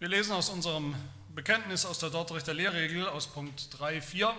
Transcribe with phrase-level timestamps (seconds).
[0.00, 0.94] Wir lesen aus unserem
[1.34, 4.32] Bekenntnis aus der Dortrichter Lehrregel aus Punkt 3, 4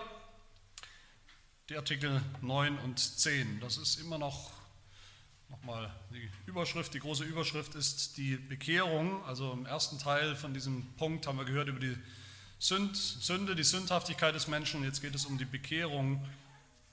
[1.68, 3.60] die Artikel 9 und 10.
[3.60, 4.52] Das ist immer noch,
[5.50, 9.22] nochmal die Überschrift, die große Überschrift ist die Bekehrung.
[9.26, 11.98] Also im ersten Teil von diesem Punkt haben wir gehört über die
[12.58, 14.82] Sünde, die Sündhaftigkeit des Menschen.
[14.82, 16.26] Jetzt geht es um die Bekehrung,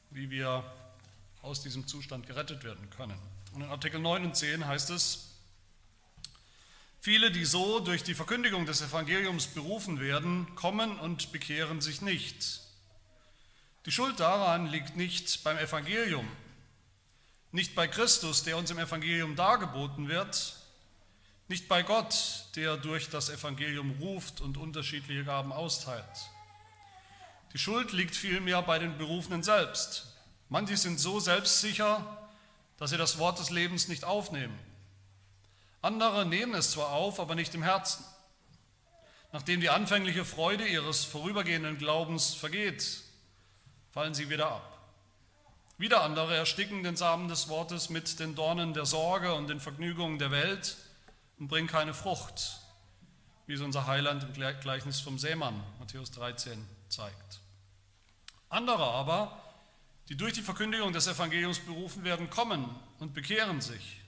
[0.09, 0.69] wie wir
[1.41, 3.17] aus diesem Zustand gerettet werden können.
[3.53, 5.36] Und in Artikel 9 und 10 heißt es,
[6.99, 12.61] Viele, die so durch die Verkündigung des Evangeliums berufen werden, kommen und bekehren sich nicht.
[13.85, 16.27] Die Schuld daran liegt nicht beim Evangelium,
[17.51, 20.57] nicht bei Christus, der uns im Evangelium dargeboten wird,
[21.47, 26.03] nicht bei Gott, der durch das Evangelium ruft und unterschiedliche Gaben austeilt.
[27.53, 30.13] Die Schuld liegt vielmehr bei den Berufenen selbst.
[30.49, 32.27] Manche sind so selbstsicher,
[32.77, 34.57] dass sie das Wort des Lebens nicht aufnehmen.
[35.81, 38.03] Andere nehmen es zwar auf, aber nicht im Herzen.
[39.31, 43.01] Nachdem die anfängliche Freude ihres vorübergehenden Glaubens vergeht,
[43.91, 44.77] fallen sie wieder ab.
[45.77, 50.17] Wieder andere ersticken den Samen des Wortes mit den Dornen der Sorge und den Vergnügungen
[50.17, 50.75] der Welt
[51.37, 52.59] und bringen keine Frucht,
[53.45, 57.41] wie es unser Heiland im Gleichnis vom Seemann, Matthäus 13, zeigt.
[58.49, 59.39] Andere aber,
[60.09, 62.67] die durch die Verkündigung des Evangeliums berufen werden, kommen
[62.99, 64.01] und bekehren sich.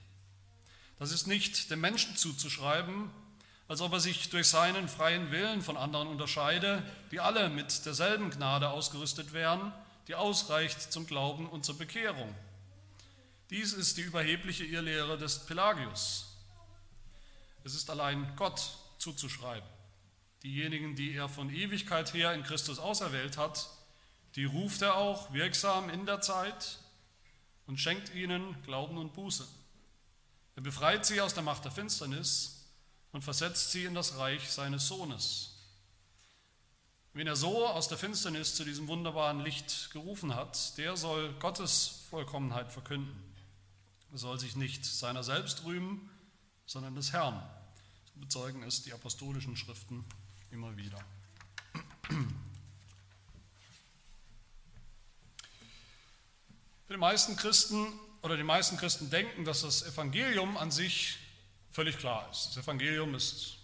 [1.00, 3.10] Das ist nicht dem Menschen zuzuschreiben,
[3.68, 8.28] als ob er sich durch seinen freien Willen von anderen unterscheide, die alle mit derselben
[8.28, 9.72] Gnade ausgerüstet wären,
[10.08, 12.34] die ausreicht zum Glauben und zur Bekehrung.
[13.48, 16.36] Dies ist die überhebliche Irrlehre des Pelagius.
[17.64, 18.60] Es ist allein Gott
[18.98, 19.68] zuzuschreiben.
[20.42, 23.70] Diejenigen, die er von Ewigkeit her in Christus auserwählt hat,
[24.36, 26.78] die ruft er auch wirksam in der Zeit
[27.66, 29.48] und schenkt ihnen Glauben und Buße.
[30.60, 32.66] Er befreit sie aus der Macht der Finsternis
[33.12, 35.54] und versetzt sie in das Reich seines Sohnes.
[37.14, 42.02] Wen er so aus der Finsternis zu diesem wunderbaren Licht gerufen hat, der soll Gottes
[42.10, 43.18] Vollkommenheit verkünden.
[44.12, 46.10] Er soll sich nicht seiner selbst rühmen,
[46.66, 47.42] sondern des Herrn.
[48.12, 50.04] So bezeugen es die apostolischen Schriften
[50.50, 51.02] immer wieder.
[56.86, 57.90] Für die meisten Christen
[58.22, 61.16] oder die meisten Christen denken, dass das Evangelium an sich
[61.70, 62.48] völlig klar ist.
[62.48, 63.56] Das Evangelium ist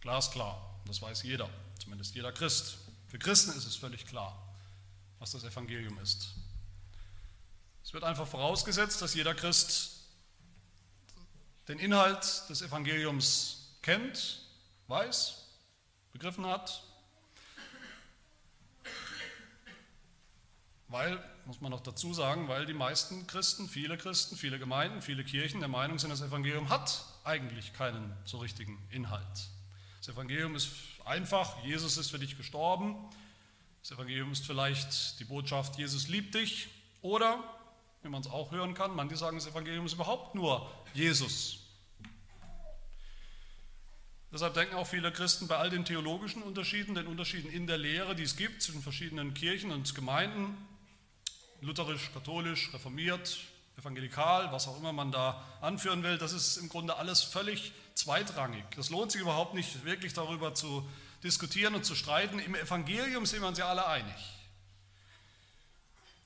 [0.00, 0.68] glasklar.
[0.86, 1.48] Das weiß jeder,
[1.80, 2.76] zumindest jeder Christ.
[3.08, 4.36] Für Christen ist es völlig klar,
[5.18, 6.34] was das Evangelium ist.
[7.84, 10.00] Es wird einfach vorausgesetzt, dass jeder Christ
[11.68, 14.40] den Inhalt des Evangeliums kennt,
[14.88, 15.46] weiß,
[16.12, 16.82] begriffen hat,
[20.92, 25.24] weil muss man noch dazu sagen, weil die meisten Christen, viele Christen, viele Gemeinden, viele
[25.24, 29.48] Kirchen der Meinung sind, das Evangelium hat eigentlich keinen so richtigen Inhalt.
[29.98, 30.70] Das Evangelium ist
[31.04, 32.96] einfach, Jesus ist für dich gestorben.
[33.82, 36.68] Das Evangelium ist vielleicht die Botschaft, Jesus liebt dich.
[37.02, 37.42] Oder,
[38.02, 41.58] wie man es auch hören kann, manche sagen, das Evangelium ist überhaupt nur Jesus.
[44.32, 48.14] Deshalb denken auch viele Christen bei all den theologischen Unterschieden, den Unterschieden in der Lehre,
[48.14, 50.56] die es gibt zwischen verschiedenen Kirchen und Gemeinden,
[51.62, 53.38] lutherisch, katholisch, reformiert,
[53.78, 58.64] evangelikal, was auch immer man da anführen will, das ist im Grunde alles völlig zweitrangig.
[58.76, 60.86] Das lohnt sich überhaupt nicht wirklich darüber zu
[61.22, 62.38] diskutieren und zu streiten.
[62.38, 64.14] Im Evangelium sind wir uns ja alle einig.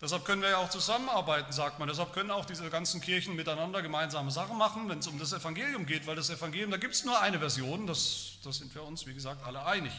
[0.01, 1.89] Deshalb können wir ja auch zusammenarbeiten, sagt man.
[1.89, 5.87] Deshalb können auch diese ganzen Kirchen miteinander gemeinsame Sachen machen, wenn es um das Evangelium
[5.87, 9.07] geht, weil das Evangelium, da gibt es nur eine Version, das, das sind wir uns,
[9.07, 9.93] wie gesagt, alle einig.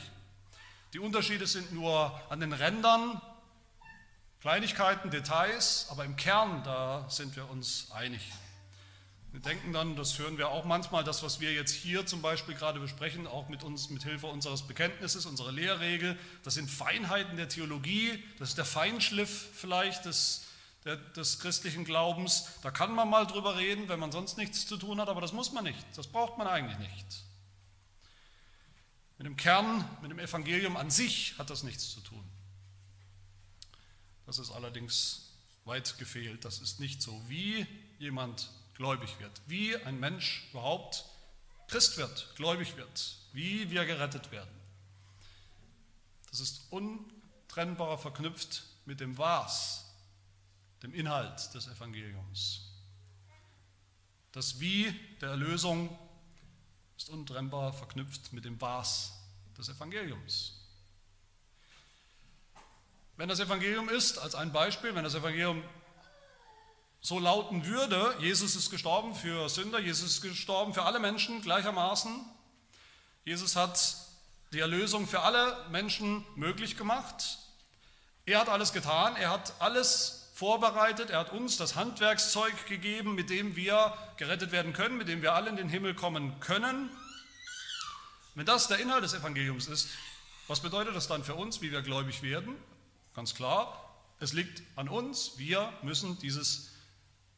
[0.94, 3.20] Die Unterschiede sind nur an den Rändern
[4.42, 8.22] Kleinigkeiten, Details, aber im Kern, da sind wir uns einig.
[9.32, 12.56] Wir denken dann, das hören wir auch manchmal, das, was wir jetzt hier zum Beispiel
[12.56, 17.50] gerade besprechen, auch mit uns, mit Hilfe unseres Bekenntnisses, unserer Lehrregel, das sind Feinheiten der
[17.50, 20.46] Theologie, das ist der Feinschliff vielleicht des,
[20.86, 22.46] der, des christlichen Glaubens.
[22.62, 25.34] Da kann man mal drüber reden, wenn man sonst nichts zu tun hat, aber das
[25.34, 27.24] muss man nicht, das braucht man eigentlich nicht.
[29.18, 32.24] Mit dem Kern, mit dem Evangelium an sich hat das nichts zu tun.
[34.28, 35.32] Das ist allerdings
[35.66, 36.46] weit gefehlt.
[36.46, 37.66] Das ist nicht so, wie
[37.98, 41.06] jemand gläubig wird, wie ein Mensch überhaupt
[41.68, 44.52] Christ wird, gläubig wird, wie wir gerettet werden.
[46.30, 49.86] Das ist untrennbar verknüpft mit dem Was,
[50.84, 52.70] dem Inhalt des Evangeliums.
[54.34, 55.98] Das Wie der Erlösung
[56.98, 59.14] ist untrennbar verknüpft mit dem Was
[59.58, 60.57] des Evangeliums.
[63.18, 65.64] Wenn das Evangelium ist, als ein Beispiel, wenn das Evangelium
[67.02, 72.24] so lauten würde, Jesus ist gestorben für Sünder, Jesus ist gestorben für alle Menschen gleichermaßen,
[73.26, 73.96] Jesus hat
[74.54, 77.40] die Erlösung für alle Menschen möglich gemacht.
[78.28, 83.32] Er hat alles getan, er hat alles vorbereitet, er hat uns das Handwerkszeug gegeben, mit
[83.32, 86.92] dem wir gerettet werden können, mit dem wir alle in den Himmel kommen können.
[88.36, 89.90] Wenn das der Inhalt des Evangeliums ist,
[90.48, 92.56] was bedeutet das dann für uns, wie wir gläubig werden?
[93.18, 93.84] Ganz klar,
[94.20, 96.70] es liegt an uns, wir müssen dieses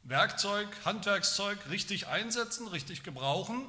[0.03, 3.63] Werkzeug, Handwerkszeug richtig einsetzen, richtig gebrauchen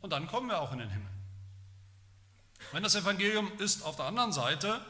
[0.00, 1.10] und dann kommen wir auch in den Himmel.
[2.70, 4.80] Wenn das Evangelium ist auf der anderen Seite,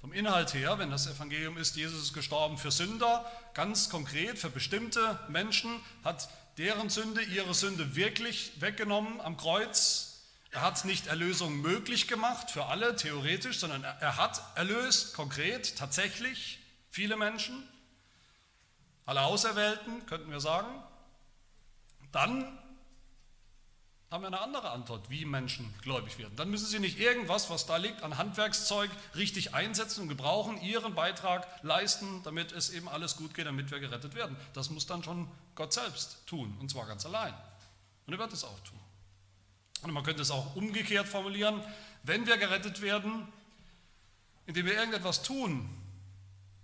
[0.00, 3.24] vom Inhalt her, wenn das Evangelium ist, Jesus ist gestorben für Sünder,
[3.54, 5.70] ganz konkret für bestimmte Menschen,
[6.02, 10.07] hat deren Sünde, ihre Sünde wirklich weggenommen am Kreuz,
[10.50, 16.58] er hat nicht Erlösung möglich gemacht für alle, theoretisch, sondern er hat erlöst, konkret, tatsächlich,
[16.90, 17.68] viele Menschen,
[19.04, 20.68] alle Auserwählten, könnten wir sagen.
[22.12, 22.58] Dann
[24.10, 26.34] haben wir eine andere Antwort, wie Menschen gläubig werden.
[26.36, 30.94] Dann müssen sie nicht irgendwas, was da liegt, an Handwerkszeug richtig einsetzen und gebrauchen, ihren
[30.94, 34.36] Beitrag leisten, damit es eben alles gut geht, damit wir gerettet werden.
[34.54, 37.34] Das muss dann schon Gott selbst tun, und zwar ganz allein.
[38.06, 38.80] Und er wird es auch tun.
[39.82, 41.62] Und man könnte es auch umgekehrt formulieren,
[42.02, 43.28] wenn wir gerettet werden,
[44.46, 45.68] indem wir irgendetwas tun,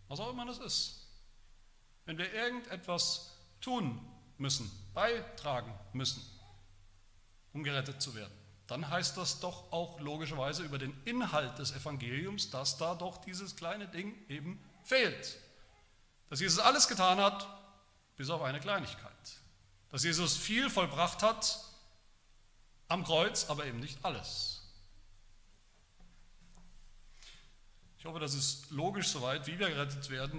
[0.08, 1.06] was auch immer das ist,
[2.06, 4.00] wenn wir irgendetwas tun
[4.38, 6.22] müssen, beitragen müssen,
[7.52, 8.32] um gerettet zu werden,
[8.66, 13.56] dann heißt das doch auch logischerweise über den Inhalt des Evangeliums, dass da doch dieses
[13.56, 15.38] kleine Ding eben fehlt.
[16.30, 17.46] Dass Jesus alles getan hat,
[18.16, 19.12] bis auf eine Kleinigkeit.
[19.90, 21.63] Dass Jesus viel vollbracht hat,
[22.88, 24.62] am Kreuz, aber eben nicht alles.
[27.98, 30.38] Ich hoffe, das ist logisch soweit, wie wir gerettet werden,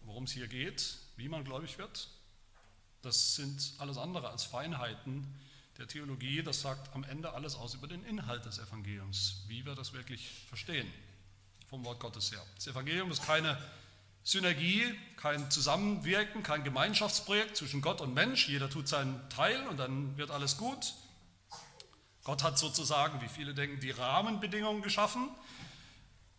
[0.00, 2.08] worum es hier geht, wie man gläubig wird.
[3.02, 5.26] Das sind alles andere als Feinheiten
[5.78, 6.42] der Theologie.
[6.42, 10.30] Das sagt am Ende alles aus über den Inhalt des Evangeliums, wie wir das wirklich
[10.48, 10.90] verstehen
[11.68, 12.42] vom Wort Gottes her.
[12.54, 13.58] Das Evangelium ist keine
[14.26, 14.82] Synergie,
[15.18, 18.48] kein Zusammenwirken, kein Gemeinschaftsprojekt zwischen Gott und Mensch.
[18.48, 20.94] Jeder tut seinen Teil und dann wird alles gut.
[22.24, 25.30] Gott hat sozusagen, wie viele denken, die Rahmenbedingungen geschaffen,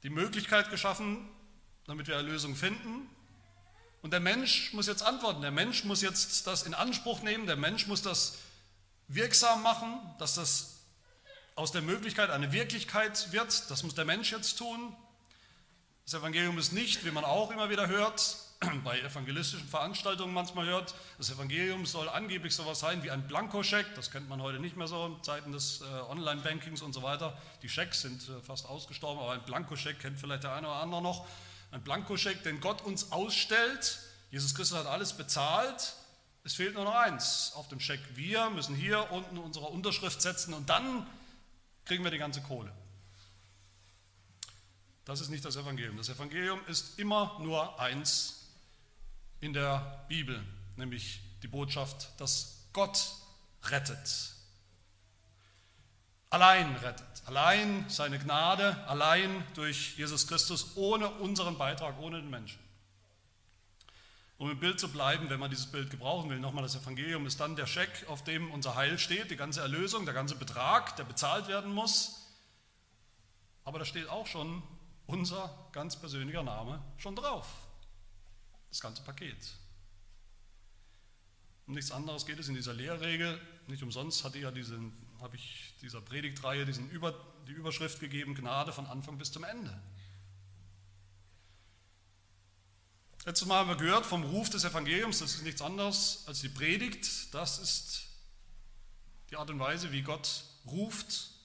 [0.04, 1.30] die Möglichkeit geschaffen,
[1.86, 3.10] damit wir Erlösung finden.
[4.02, 5.42] Und der Mensch muss jetzt antworten.
[5.42, 7.46] Der Mensch muss jetzt das in Anspruch nehmen.
[7.48, 8.40] Der Mensch muss das
[9.08, 10.82] wirksam machen, dass das
[11.56, 13.72] aus der Möglichkeit eine Wirklichkeit wird.
[13.72, 14.94] Das muss der Mensch jetzt tun.
[16.10, 18.38] Das Evangelium ist nicht, wie man auch immer wieder hört,
[18.86, 24.10] bei evangelistischen Veranstaltungen manchmal hört, das Evangelium soll angeblich sowas sein wie ein Blankoscheck, das
[24.10, 27.38] kennt man heute nicht mehr so in Zeiten des äh, Online-Bankings und so weiter.
[27.62, 31.02] Die Schecks sind äh, fast ausgestorben, aber ein Blankoscheck kennt vielleicht der eine oder andere
[31.02, 31.28] noch.
[31.72, 34.00] Ein Blankoscheck, den Gott uns ausstellt.
[34.32, 35.94] Jesus Christus hat alles bezahlt.
[36.46, 38.00] Es fehlt nur noch eins auf dem Scheck.
[38.16, 41.06] Wir müssen hier unten unsere Unterschrift setzen und dann
[41.84, 42.72] kriegen wir die ganze Kohle.
[45.08, 45.96] Das ist nicht das Evangelium.
[45.96, 48.46] Das Evangelium ist immer nur eins
[49.40, 50.44] in der Bibel,
[50.76, 53.14] nämlich die Botschaft, dass Gott
[53.64, 54.34] rettet.
[56.30, 57.08] Allein rettet.
[57.26, 62.60] Allein seine Gnade, allein durch Jesus Christus, ohne unseren Beitrag, ohne den Menschen.
[64.38, 67.40] Um im Bild zu bleiben, wenn man dieses Bild gebrauchen will, nochmal das Evangelium ist
[67.40, 71.06] dann der Scheck, auf dem unser Heil steht, die ganze Erlösung, der ganze Betrag, der
[71.06, 72.28] bezahlt werden muss.
[73.64, 74.62] Aber da steht auch schon
[75.08, 77.48] unser ganz persönlicher Name schon drauf.
[78.70, 79.38] Das ganze Paket.
[81.66, 83.42] Um nichts anderes geht es in dieser Lehrregel.
[83.68, 87.14] Nicht umsonst hatte ja diesen, habe ich dieser Predigtreihe diesen Über,
[87.48, 89.78] die Überschrift gegeben, Gnade von Anfang bis zum Ende.
[93.26, 96.50] Letztes Mal haben wir gehört vom Ruf des Evangeliums, das ist nichts anderes als die
[96.50, 97.34] Predigt.
[97.34, 98.08] Das ist
[99.30, 101.37] die Art und Weise, wie Gott ruft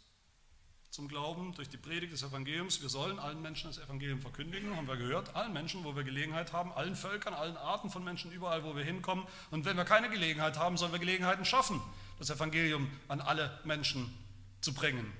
[0.93, 2.83] zum Glauben durch die Predigt des Evangeliums.
[2.83, 6.53] Wir sollen allen Menschen das Evangelium verkündigen, haben wir gehört, allen Menschen, wo wir Gelegenheit
[6.53, 9.27] haben, allen Völkern, allen Arten von Menschen, überall, wo wir hinkommen.
[9.51, 11.81] Und wenn wir keine Gelegenheit haben, sollen wir Gelegenheiten schaffen,
[12.19, 14.13] das Evangelium an alle Menschen
[14.61, 15.11] zu bringen.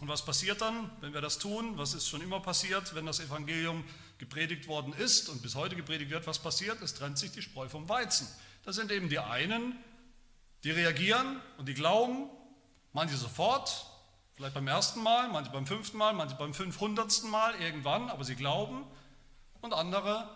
[0.00, 1.76] Und was passiert dann, wenn wir das tun?
[1.76, 3.84] Was ist schon immer passiert, wenn das Evangelium
[4.16, 6.26] gepredigt worden ist und bis heute gepredigt wird?
[6.26, 6.80] Was passiert?
[6.80, 8.26] Es trennt sich die Spreu vom Weizen.
[8.64, 9.76] Das sind eben die einen,
[10.64, 12.30] die reagieren und die glauben,
[12.94, 13.89] manche sofort,
[14.40, 18.36] Vielleicht beim ersten Mal, manche beim fünften Mal, manche beim fünfhundertsten Mal irgendwann, aber sie
[18.36, 18.86] glauben.
[19.60, 20.34] Und andere,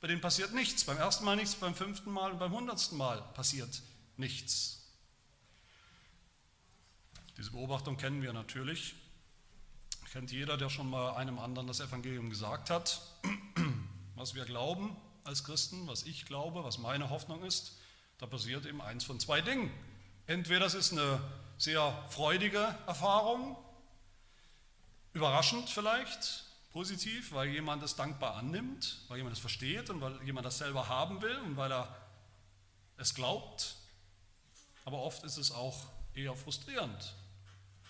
[0.00, 0.84] bei denen passiert nichts.
[0.84, 3.82] Beim ersten Mal nichts, beim fünften Mal und beim hundertsten Mal passiert
[4.16, 4.90] nichts.
[7.36, 8.94] Diese Beobachtung kennen wir natürlich.
[10.12, 13.02] Kennt jeder, der schon mal einem anderen das Evangelium gesagt hat.
[14.14, 17.76] Was wir glauben als Christen, was ich glaube, was meine Hoffnung ist,
[18.16, 19.70] da passiert eben eins von zwei Dingen.
[20.26, 21.20] Entweder es ist eine
[21.58, 23.56] sehr freudige Erfahrung,
[25.12, 30.44] überraschend vielleicht, positiv, weil jemand es dankbar annimmt, weil jemand es versteht und weil jemand
[30.44, 31.96] das selber haben will und weil er
[32.98, 33.76] es glaubt.
[34.84, 37.14] Aber oft ist es auch eher frustrierend,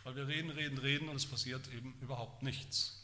[0.05, 3.03] weil wir reden, reden, reden und es passiert eben überhaupt nichts.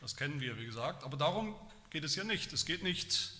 [0.00, 1.56] Das kennen wir, wie gesagt, aber darum
[1.90, 2.52] geht es ja nicht.
[2.52, 3.32] Es geht nicht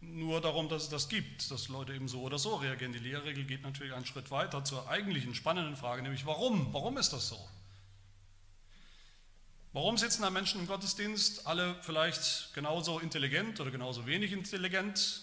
[0.00, 2.92] nur darum, dass es das gibt, dass Leute eben so oder so reagieren.
[2.92, 6.72] Die Lehrregel geht natürlich einen Schritt weiter zur eigentlichen spannenden Frage, nämlich warum?
[6.72, 7.48] Warum ist das so?
[9.72, 15.22] Warum sitzen da Menschen im Gottesdienst, alle vielleicht genauso intelligent oder genauso wenig intelligent,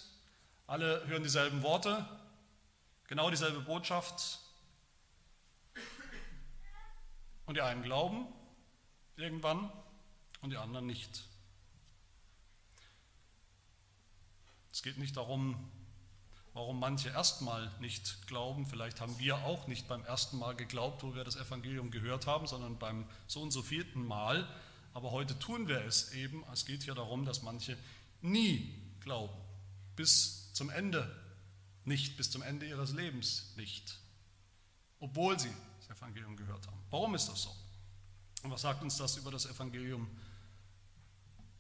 [0.68, 2.08] alle hören dieselben Worte,
[3.08, 4.40] genau dieselbe Botschaft
[7.46, 8.28] und die einen glauben
[9.16, 9.72] irgendwann
[10.42, 11.24] und die anderen nicht.
[14.74, 15.56] Es geht nicht darum,
[16.54, 18.66] warum manche erstmal nicht glauben.
[18.66, 22.48] Vielleicht haben wir auch nicht beim ersten Mal geglaubt, wo wir das Evangelium gehört haben,
[22.48, 24.50] sondern beim so und so vierten Mal.
[24.96, 26.44] Aber heute tun wir es eben.
[26.52, 27.78] Es geht hier darum, dass manche
[28.22, 29.38] nie glauben.
[29.96, 31.08] Bis zum Ende
[31.86, 34.00] nicht, bis zum Ende ihres Lebens nicht.
[35.00, 36.82] Obwohl sie das Evangelium gehört haben.
[36.90, 37.56] Warum ist das so?
[38.42, 40.10] Und was sagt uns das über das Evangelium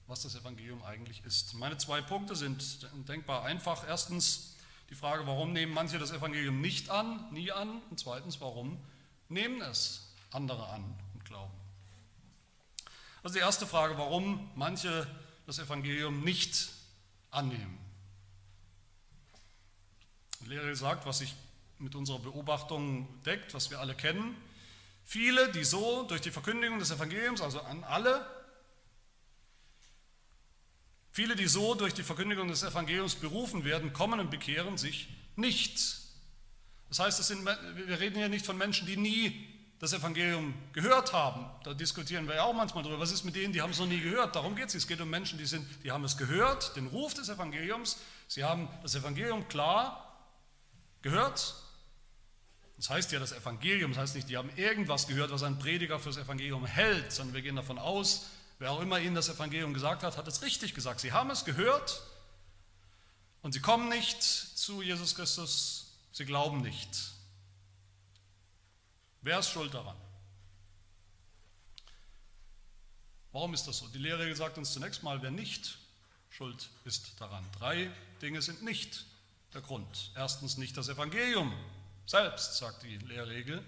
[0.07, 1.53] was das Evangelium eigentlich ist.
[1.53, 3.87] Meine zwei Punkte sind denkbar einfach.
[3.87, 4.55] Erstens
[4.89, 7.81] die Frage, warum nehmen manche das Evangelium nicht an, nie an?
[7.89, 8.77] Und zweitens, warum
[9.29, 10.83] nehmen es andere an
[11.13, 11.53] und glauben?
[13.23, 15.07] Also die erste Frage, warum manche
[15.45, 16.69] das Evangelium nicht
[17.31, 17.77] annehmen.
[20.41, 21.33] Die Lehre sagt, was sich
[21.79, 24.35] mit unserer Beobachtung deckt, was wir alle kennen.
[25.05, 28.25] Viele, die so durch die Verkündigung des Evangeliums, also an alle,
[31.13, 35.79] Viele, die so durch die Verkündigung des Evangeliums berufen werden, kommen und bekehren sich nicht.
[36.89, 41.45] Das heißt, sind, wir reden hier nicht von Menschen, die nie das Evangelium gehört haben.
[41.65, 42.99] Da diskutieren wir ja auch manchmal drüber.
[42.99, 44.35] Was ist mit denen, die haben es noch nie gehört?
[44.35, 44.73] Darum geht es.
[44.73, 47.99] Es geht um Menschen, die, sind, die haben es gehört, den Ruf des Evangeliums.
[48.27, 50.17] Sie haben das Evangelium klar
[51.03, 51.53] gehört.
[52.77, 55.99] Das heißt ja das Evangelium, das heißt nicht, die haben irgendwas gehört, was ein Prediger
[55.99, 58.31] für das Evangelium hält, sondern wir gehen davon aus,
[58.63, 61.01] Wer auch immer ihnen das Evangelium gesagt hat, hat es richtig gesagt.
[61.01, 62.01] Sie haben es gehört
[63.41, 67.11] und sie kommen nicht zu Jesus Christus, sie glauben nicht.
[69.21, 69.97] Wer ist schuld daran?
[73.33, 73.87] Warum ist das so?
[73.89, 75.77] Die Lehre sagt uns zunächst mal, wer nicht
[76.29, 77.45] schuld ist daran.
[77.59, 77.91] Drei
[78.21, 79.03] Dinge sind nicht
[79.53, 80.11] der Grund.
[80.15, 81.51] Erstens nicht das Evangelium
[82.05, 83.61] selbst, sagt die Lehrregel.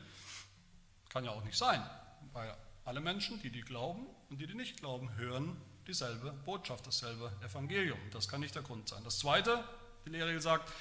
[1.10, 1.84] Kann ja auch nicht sein,
[2.32, 5.56] weil alle Menschen, die die glauben und die die nicht glauben, hören
[5.88, 8.00] dieselbe Botschaft, dasselbe Evangelium.
[8.12, 9.04] Das kann nicht der Grund sein.
[9.04, 9.64] Das Zweite,
[10.06, 10.72] die Lehre sagt,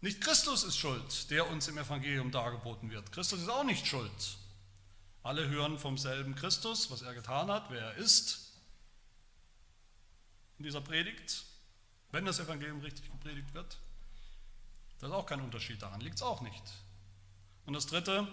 [0.00, 3.12] nicht Christus ist schuld, der uns im Evangelium dargeboten wird.
[3.12, 4.38] Christus ist auch nicht schuld.
[5.22, 8.52] Alle hören vom selben Christus, was er getan hat, wer er ist.
[10.58, 11.44] In dieser Predigt,
[12.12, 13.78] wenn das Evangelium richtig gepredigt wird,
[15.00, 16.62] da ist auch kein Unterschied daran, liegt es auch nicht.
[17.66, 18.26] Und das Dritte,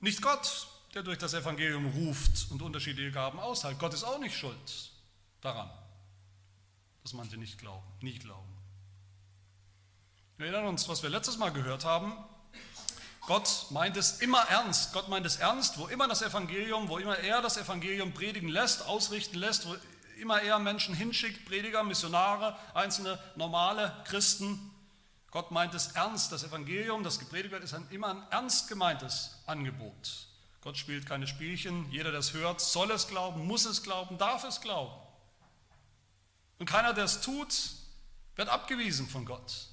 [0.00, 0.66] nicht Gott,
[0.98, 3.78] der durch das Evangelium ruft und unterschiedliche Gaben aushält.
[3.78, 4.90] Gott ist auch nicht schuld
[5.40, 5.70] daran,
[7.04, 8.52] dass manche nicht glauben, nie glauben.
[10.38, 12.12] Wir erinnern uns, was wir letztes Mal gehört haben.
[13.28, 14.92] Gott meint es immer ernst.
[14.92, 18.84] Gott meint es ernst, wo immer das Evangelium, wo immer er das Evangelium predigen lässt,
[18.84, 19.76] ausrichten lässt, wo
[20.18, 24.58] immer er Menschen hinschickt, Prediger, Missionare, einzelne normale Christen.
[25.30, 26.32] Gott meint es ernst.
[26.32, 30.28] Das Evangelium, das gepredigt wird, ist ein, immer ein ernst gemeintes Angebot.
[30.68, 31.90] Gott spielt keine Spielchen.
[31.90, 34.92] Jeder, der es hört, soll es glauben, muss es glauben, darf es glauben.
[36.58, 37.70] Und keiner, der es tut,
[38.36, 39.68] wird abgewiesen von Gott.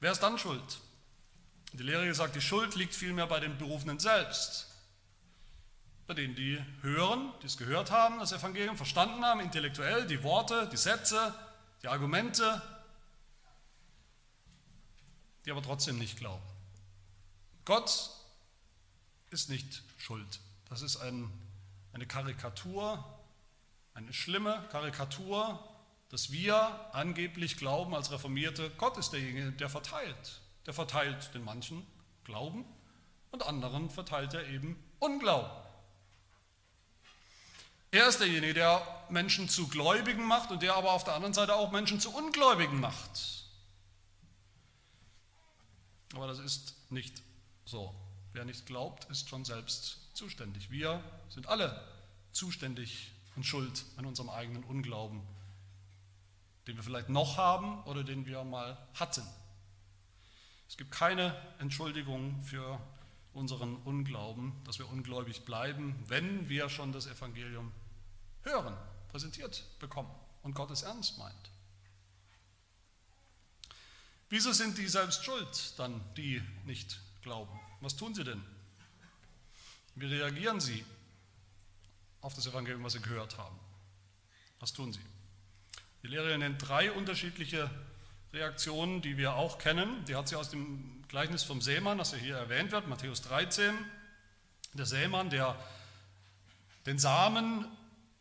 [0.00, 0.80] Wer ist dann schuld?
[1.72, 4.66] Die Lehre sagt, die Schuld liegt vielmehr bei den Berufenen selbst.
[6.06, 10.68] Bei denen, die hören, die es gehört haben, das Evangelium verstanden haben, intellektuell, die Worte,
[10.70, 11.34] die Sätze,
[11.82, 12.60] die Argumente,
[15.46, 16.44] die aber trotzdem nicht glauben.
[17.64, 18.10] Gott
[19.32, 20.40] ist nicht schuld.
[20.68, 21.30] Das ist ein,
[21.92, 23.04] eine Karikatur,
[23.94, 25.62] eine schlimme Karikatur,
[26.08, 26.56] dass wir
[26.94, 30.40] angeblich glauben als Reformierte, Gott ist derjenige, der verteilt.
[30.66, 31.86] Der verteilt den manchen
[32.24, 32.64] Glauben
[33.30, 35.50] und anderen verteilt er eben Unglauben.
[37.90, 41.54] Er ist derjenige, der Menschen zu Gläubigen macht und der aber auf der anderen Seite
[41.54, 43.44] auch Menschen zu Ungläubigen macht.
[46.14, 47.22] Aber das ist nicht
[47.64, 47.94] so.
[48.32, 50.70] Wer nicht glaubt, ist schon selbst zuständig.
[50.70, 51.86] Wir sind alle
[52.32, 55.22] zuständig und schuld an unserem eigenen Unglauben.
[56.66, 59.26] den wir vielleicht noch haben oder den wir mal hatten.
[60.68, 62.80] Es gibt keine Entschuldigung für
[63.32, 67.72] unseren Unglauben, dass wir ungläubig bleiben, wenn wir schon das Evangelium
[68.42, 68.76] hören,
[69.10, 70.10] präsentiert bekommen
[70.42, 71.50] und Gott es ernst meint.
[74.28, 77.58] Wieso sind die selbst schuld, dann die nicht glauben?
[77.82, 78.42] Was tun sie denn?
[79.96, 80.84] Wie reagieren sie
[82.20, 83.58] auf das Evangelium, was sie gehört haben?
[84.60, 85.00] Was tun sie?
[86.02, 87.68] Die Lehre nennt drei unterschiedliche
[88.32, 90.04] Reaktionen, die wir auch kennen.
[90.04, 93.76] Die hat sie aus dem Gleichnis vom Seemann, das hier erwähnt wird, Matthäus 13.
[94.74, 95.58] Der Seemann, der
[96.86, 97.66] den Samen,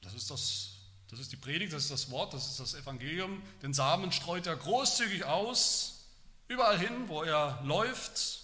[0.01, 0.71] das ist, das,
[1.09, 4.47] das ist die Predigt, das ist das Wort, das ist das Evangelium, den Samen streut
[4.47, 6.05] er großzügig aus,
[6.47, 8.40] überall hin, wo er läuft.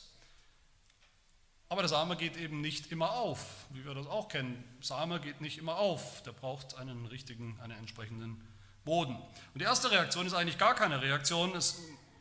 [1.70, 4.64] Aber der Same geht eben nicht immer auf, wie wir das auch kennen.
[4.82, 8.42] Same geht nicht immer auf, der braucht einen richtigen, einen entsprechenden
[8.86, 9.16] Boden.
[9.54, 11.54] Und die erste Reaktion ist eigentlich gar keine Reaktion.
[11.56, 11.80] Es,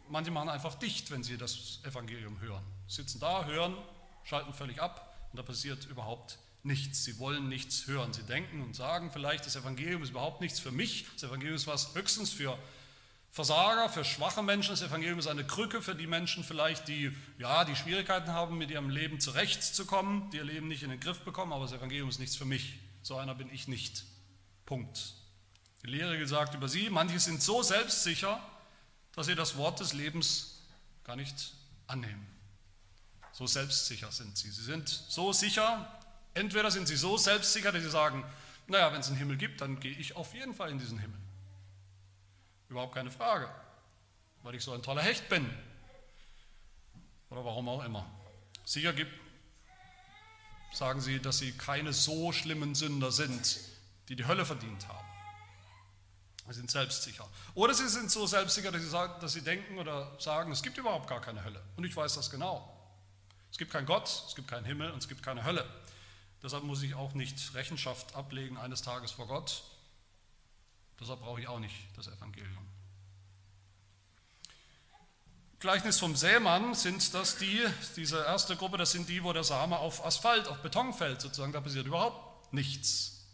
[0.09, 2.65] manche machen einfach dicht, wenn sie das Evangelium hören.
[2.89, 3.77] Sitzen da, hören,
[4.25, 7.05] schalten völlig ab und da passiert überhaupt nichts.
[7.05, 8.13] Sie wollen nichts hören.
[8.13, 11.07] Sie denken und sagen vielleicht, das Evangelium ist überhaupt nichts für mich.
[11.15, 12.59] Das Evangelium ist was höchstens für
[13.37, 14.71] Versager, für schwache Menschen.
[14.71, 18.71] Das Evangelium ist eine Krücke für die Menschen vielleicht, die ja, die Schwierigkeiten haben, mit
[18.71, 22.19] ihrem Leben zurechtzukommen, die ihr Leben nicht in den Griff bekommen, aber das Evangelium ist
[22.19, 22.79] nichts für mich.
[23.03, 24.05] So einer bin ich nicht.
[24.65, 25.13] Punkt.
[25.83, 28.41] Die Lehre gesagt über sie, manche sind so selbstsicher,
[29.13, 30.63] dass sie das Wort des Lebens
[31.05, 31.53] gar nicht
[31.89, 32.27] annehmen.
[33.33, 34.51] So selbstsicher sind sie.
[34.51, 36.01] Sie sind so sicher,
[36.33, 38.25] entweder sind sie so selbstsicher, dass sie sagen,
[38.67, 41.19] naja, wenn es einen Himmel gibt, dann gehe ich auf jeden Fall in diesen Himmel.
[42.69, 43.49] Überhaupt keine Frage,
[44.43, 45.49] weil ich so ein toller Hecht bin.
[47.31, 48.05] Oder warum auch immer.
[48.65, 49.13] Sicher gibt,
[50.73, 53.59] sagen sie, dass sie keine so schlimmen Sünder sind,
[54.09, 55.07] die die Hölle verdient haben.
[56.49, 57.29] Sie sind selbstsicher.
[57.55, 60.79] Oder sie sind so selbstsicher, dass sie, sagen, dass sie denken oder sagen, es gibt
[60.79, 61.61] überhaupt gar keine Hölle.
[61.77, 62.73] Und ich weiß das genau.
[63.51, 65.69] Es gibt keinen Gott, es gibt keinen Himmel und es gibt keine Hölle.
[66.43, 69.63] Deshalb muss ich auch nicht Rechenschaft ablegen eines Tages vor Gott.
[71.01, 72.67] Deshalb brauche ich auch nicht das Evangelium.
[75.59, 77.65] Gleichnis vom Sämann sind das die,
[77.97, 81.53] diese erste Gruppe, das sind die, wo der Same auf Asphalt, auf Beton fällt, sozusagen,
[81.53, 83.25] da passiert überhaupt nichts.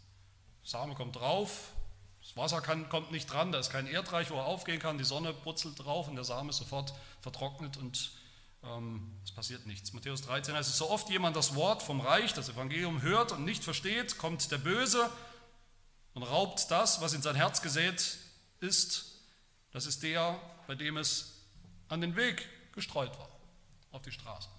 [0.63, 1.73] Same kommt drauf,
[2.21, 5.03] das Wasser kann, kommt nicht dran, da ist kein Erdreich, wo er aufgehen kann, die
[5.03, 8.11] Sonne brutzelt drauf und der Same ist sofort vertrocknet und
[8.63, 9.91] ähm, es passiert nichts.
[9.91, 13.43] Matthäus 13 heißt es, so oft jemand das Wort vom Reich, das Evangelium hört und
[13.43, 15.09] nicht versteht, kommt der Böse
[16.13, 18.17] und raubt das, was in sein Herz gesät
[18.59, 19.19] ist.
[19.71, 21.45] Das ist der, bei dem es
[21.89, 23.29] an den Weg gestreut war,
[23.91, 24.49] auf die Straße.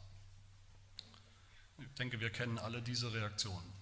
[1.78, 3.72] Ich denke, wir kennen alle diese Reaktionen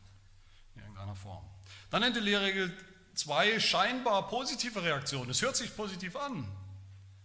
[0.74, 1.44] in irgendeiner Form.
[1.90, 2.76] Dann nennt die Lehrregel
[3.14, 5.30] zwei scheinbar positive Reaktionen.
[5.30, 6.46] Es hört sich positiv an,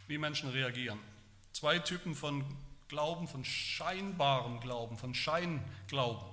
[0.08, 1.00] wie Menschen reagieren.
[1.54, 2.46] Zwei Typen von
[2.88, 6.28] Glauben, von scheinbarem Glauben, von Scheinglauben.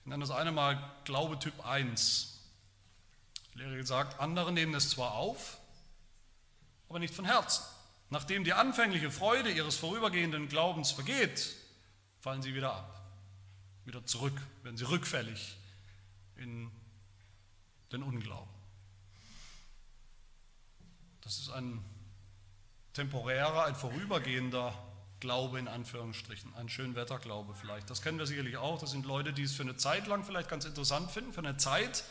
[0.00, 2.33] Ich nenne das eine mal Glaube Typ 1.
[3.54, 5.58] Die Lehre sagt, andere nehmen es zwar auf,
[6.88, 7.64] aber nicht von Herzen.
[8.10, 11.54] Nachdem die anfängliche Freude ihres vorübergehenden Glaubens vergeht,
[12.20, 13.02] fallen sie wieder ab,
[13.84, 15.56] wieder zurück, werden sie rückfällig
[16.36, 16.70] in
[17.92, 18.52] den Unglauben.
[21.22, 21.82] Das ist ein
[22.92, 24.74] temporärer, ein vorübergehender
[25.20, 27.88] Glaube in Anführungsstrichen, ein Schönwetterglaube vielleicht.
[27.88, 28.78] Das kennen wir sicherlich auch.
[28.78, 31.56] Das sind Leute, die es für eine Zeit lang vielleicht ganz interessant finden, für eine
[31.56, 32.04] Zeit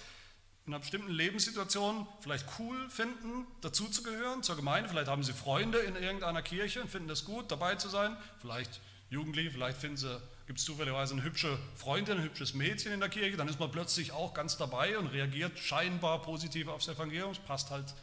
[0.65, 4.89] in einer bestimmten Lebenssituation vielleicht cool finden, dazuzugehören zur Gemeinde.
[4.89, 8.15] Vielleicht haben sie Freunde in irgendeiner Kirche und finden es gut, dabei zu sein.
[8.39, 12.99] Vielleicht Jugendliche, vielleicht finden sie gibt es zufälligerweise eine hübsche Freundin, ein hübsches Mädchen in
[12.99, 17.31] der Kirche, dann ist man plötzlich auch ganz dabei und reagiert scheinbar positiv aufs Evangelium,
[17.31, 17.93] es passt halt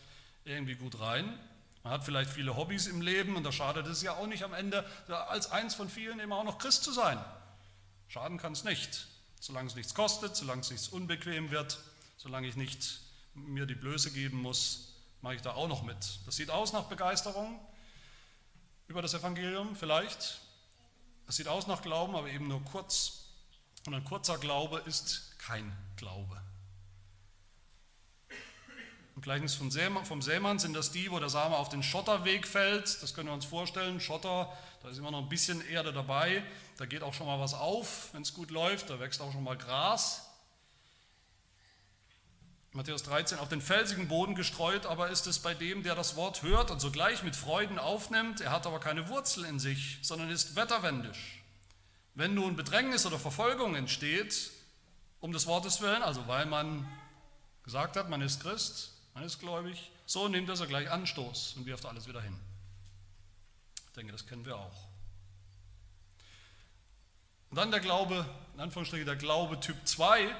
[0.44, 1.38] irgendwie gut rein.
[1.83, 4.53] Man hat vielleicht viele Hobbys im Leben und da schadet es ja auch nicht am
[4.53, 7.18] Ende, als eins von vielen eben auch noch Christ zu sein.
[8.09, 9.07] Schaden kann es nicht,
[9.38, 11.79] solange es nichts kostet, solange es nichts unbequem wird,
[12.20, 13.00] solange ich nicht
[13.33, 16.20] mir die Blöße geben muss, mache ich da auch noch mit.
[16.26, 17.59] Das sieht aus nach Begeisterung
[18.88, 20.40] über das Evangelium vielleicht,
[21.26, 23.24] es sieht aus nach Glauben, aber eben nur kurz.
[23.87, 26.42] Und ein kurzer Glaube ist kein Glaube.
[29.16, 32.46] Im Gleichnis vom Sämann, vom Sämann sind das die, wo der Same auf den Schotterweg
[32.46, 33.02] fällt.
[33.02, 33.98] Das können wir uns vorstellen.
[33.98, 34.52] Schotter,
[34.83, 36.42] da ist immer noch ein bisschen Erde dabei.
[36.76, 38.90] Da geht auch schon mal was auf, wenn es gut läuft.
[38.90, 40.29] Da wächst auch schon mal Gras.
[42.72, 46.42] Matthäus 13, auf den felsigen Boden gestreut, aber ist es bei dem, der das Wort
[46.42, 50.54] hört und sogleich mit Freuden aufnimmt, er hat aber keine Wurzel in sich, sondern ist
[50.54, 51.42] wetterwendisch.
[52.14, 54.52] Wenn nun Bedrängnis oder Verfolgung entsteht,
[55.18, 56.88] um des Wortes willen, also weil man
[57.64, 61.87] gesagt hat, man ist Christ, man ist gläubig, so nimmt er gleich Anstoß und wirft
[61.87, 62.38] alles wieder hin.
[63.88, 64.87] Ich denke, das kennen wir auch.
[67.50, 70.33] Und dann der Glaube, in Anführungsstrichen der Glaube Typ 2,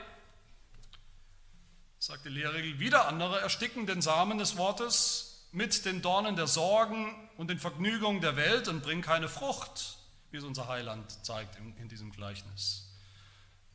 [2.01, 7.15] sagt die Lehrregel, wieder andere ersticken den Samen des Wortes mit den Dornen der Sorgen
[7.37, 9.99] und den Vergnügungen der Welt und bringen keine Frucht,
[10.31, 12.89] wie es unser Heiland zeigt in, in diesem Gleichnis.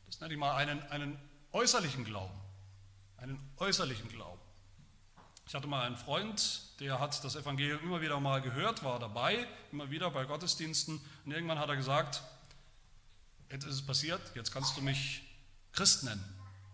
[0.06, 1.18] Das nenne ich mal einen, einen
[1.52, 2.34] äußerlichen Glauben.
[3.16, 4.40] Einen äußerlichen Glauben.
[5.46, 9.46] Ich hatte mal einen Freund, der hat das Evangelium immer wieder mal gehört, war dabei,
[9.70, 12.24] immer wieder bei Gottesdiensten und irgendwann hat er gesagt,
[13.52, 15.22] jetzt ist es passiert, jetzt kannst du mich
[15.70, 16.24] Christ nennen.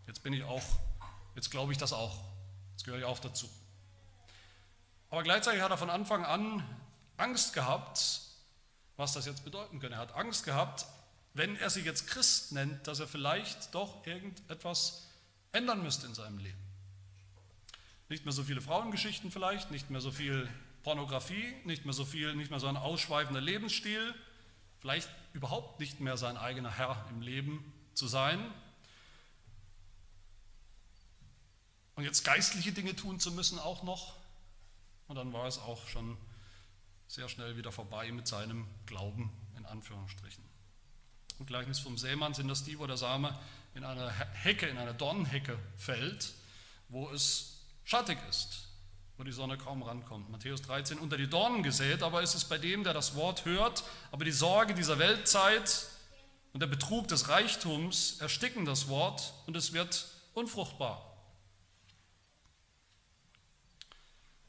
[0.06, 0.62] Jetzt bin ich auch,
[1.34, 2.18] jetzt glaube ich das auch.
[2.72, 3.48] Jetzt gehöre ich auch dazu.
[5.10, 6.62] Aber gleichzeitig hat er von Anfang an
[7.16, 8.20] Angst gehabt,
[8.96, 9.96] was das jetzt bedeuten könnte.
[9.96, 10.86] Er hat Angst gehabt,
[11.34, 15.06] wenn er sich jetzt Christ nennt, dass er vielleicht doch irgendetwas
[15.52, 16.58] ändern müsste in seinem Leben.
[18.08, 20.48] Nicht mehr so viele Frauengeschichten vielleicht, nicht mehr so viel
[20.82, 24.14] Pornografie, nicht mehr so viel, nicht mehr so ein ausschweifender Lebensstil,
[24.80, 28.38] vielleicht überhaupt nicht mehr sein eigener Herr im Leben zu sein.
[32.02, 34.16] Und jetzt geistliche Dinge tun zu müssen auch noch.
[35.06, 36.16] Und dann war es auch schon
[37.06, 40.42] sehr schnell wieder vorbei mit seinem Glauben in Anführungsstrichen.
[41.38, 43.38] Im Gleichnis vom Sämann sind das die, wo der Same
[43.76, 46.34] in einer Hecke, in einer Dornhecke fällt,
[46.88, 48.64] wo es schattig ist,
[49.16, 50.28] wo die Sonne kaum rankommt.
[50.28, 53.84] Matthäus 13, unter die Dornen gesät, aber ist es bei dem, der das Wort hört,
[54.10, 55.86] aber die Sorge dieser Weltzeit
[56.52, 61.11] und der Betrug des Reichtums ersticken das Wort und es wird unfruchtbar.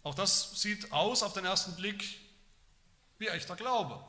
[0.03, 2.19] Auch das sieht aus auf den ersten Blick
[3.17, 4.03] wie echter Glaube.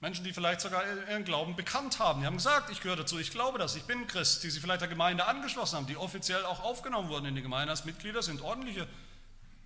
[0.00, 2.20] Menschen, die vielleicht sogar ihren Glauben bekannt haben.
[2.20, 4.80] Die haben gesagt, ich gehöre dazu, ich glaube das, ich bin Christ, die sich vielleicht
[4.80, 8.42] der Gemeinde angeschlossen haben, die offiziell auch aufgenommen wurden in die Gemeinde als Mitglieder, sind
[8.42, 8.88] ordentliche,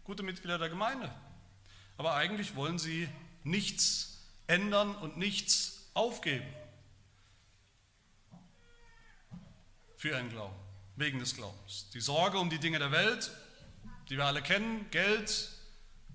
[0.05, 1.11] gute Mitglieder der Gemeinde.
[1.97, 3.09] Aber eigentlich wollen sie
[3.45, 6.47] nichts ändern und nichts aufgeben
[9.97, 10.55] für ihren Glauben,
[10.97, 11.88] wegen des Glaubens.
[11.95, 13.31] Die Sorge um die Dinge der Welt,
[14.09, 15.51] die wir alle kennen, Geld,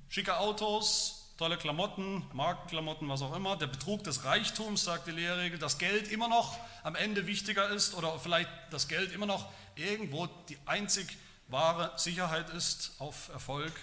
[0.10, 5.58] schicke Autos, tolle Klamotten, Markenklamotten, was auch immer, der Betrug des Reichtums, sagt die Lehrregel,
[5.58, 10.28] dass Geld immer noch am Ende wichtiger ist oder vielleicht das Geld immer noch irgendwo
[10.50, 13.74] die einzig wahre Sicherheit ist auf Erfolg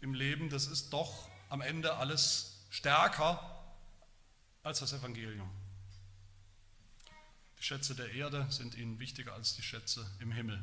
[0.00, 3.62] im Leben, das ist doch am Ende alles stärker
[4.62, 5.50] als das Evangelium.
[7.58, 10.62] Die Schätze der Erde sind ihnen wichtiger als die Schätze im Himmel.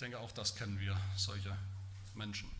[0.00, 1.54] Ich denke, auch das kennen wir, solche
[2.14, 2.50] Menschen.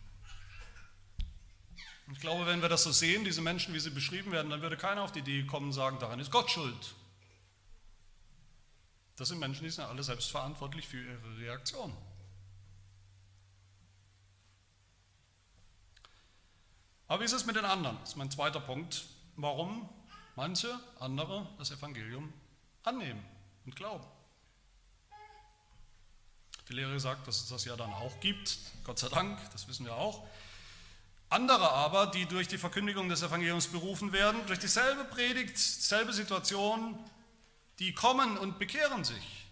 [2.11, 4.77] Ich glaube, wenn wir das so sehen, diese Menschen, wie sie beschrieben werden, dann würde
[4.77, 6.93] keiner auf die Idee kommen und sagen, daran ist Gott schuld.
[9.15, 11.97] Das sind Menschen, die sind alle selbst verantwortlich für ihre Reaktion.
[17.07, 17.97] Aber wie ist es mit den anderen?
[18.01, 19.05] Das ist mein zweiter Punkt.
[19.35, 19.89] Warum
[20.35, 22.31] manche andere das Evangelium
[22.83, 23.25] annehmen
[23.65, 24.05] und glauben.
[26.71, 29.85] Die Lehre sagt, dass es das ja dann auch gibt, Gott sei Dank, das wissen
[29.85, 30.25] wir auch.
[31.27, 36.97] Andere aber, die durch die Verkündigung des Evangeliums berufen werden, durch dieselbe Predigt, dieselbe Situation,
[37.79, 39.47] die kommen und bekehren sich.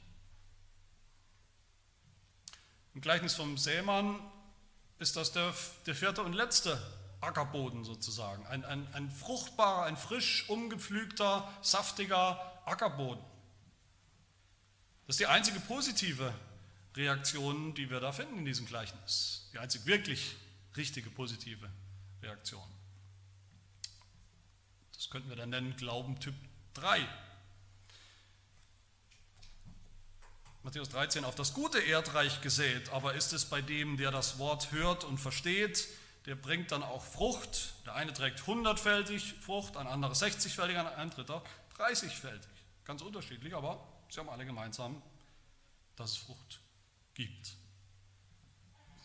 [2.94, 4.22] Im Gleichnis vom Sämann
[4.98, 5.54] ist das der,
[5.88, 6.82] der vierte und letzte
[7.20, 8.48] Ackerboden sozusagen.
[8.48, 13.24] Ein, ein, ein fruchtbarer, ein frisch umgepflügter, saftiger Ackerboden.
[15.06, 16.34] Das ist die einzige positive
[16.96, 19.50] Reaktion, die wir da finden in diesem Gleichnis.
[19.54, 20.36] Die einzig wirklich
[20.76, 21.70] richtige positive
[22.22, 22.64] Reaktion.
[24.94, 26.36] Das könnten wir dann nennen Glauben Typ
[26.74, 27.08] 3.
[30.64, 34.72] Matthäus 13, auf das gute Erdreich gesät, aber ist es bei dem, der das Wort
[34.72, 35.88] hört und versteht,
[36.26, 37.74] der bringt dann auch Frucht.
[37.86, 41.44] Der eine trägt hundertfältig Frucht, ein anderer 60-fältig, ein dritter
[41.78, 42.50] 30-fältig.
[42.84, 45.02] Ganz unterschiedlich, aber sie haben alle gemeinsam,
[45.96, 46.60] dass es Frucht
[47.20, 47.58] gibt.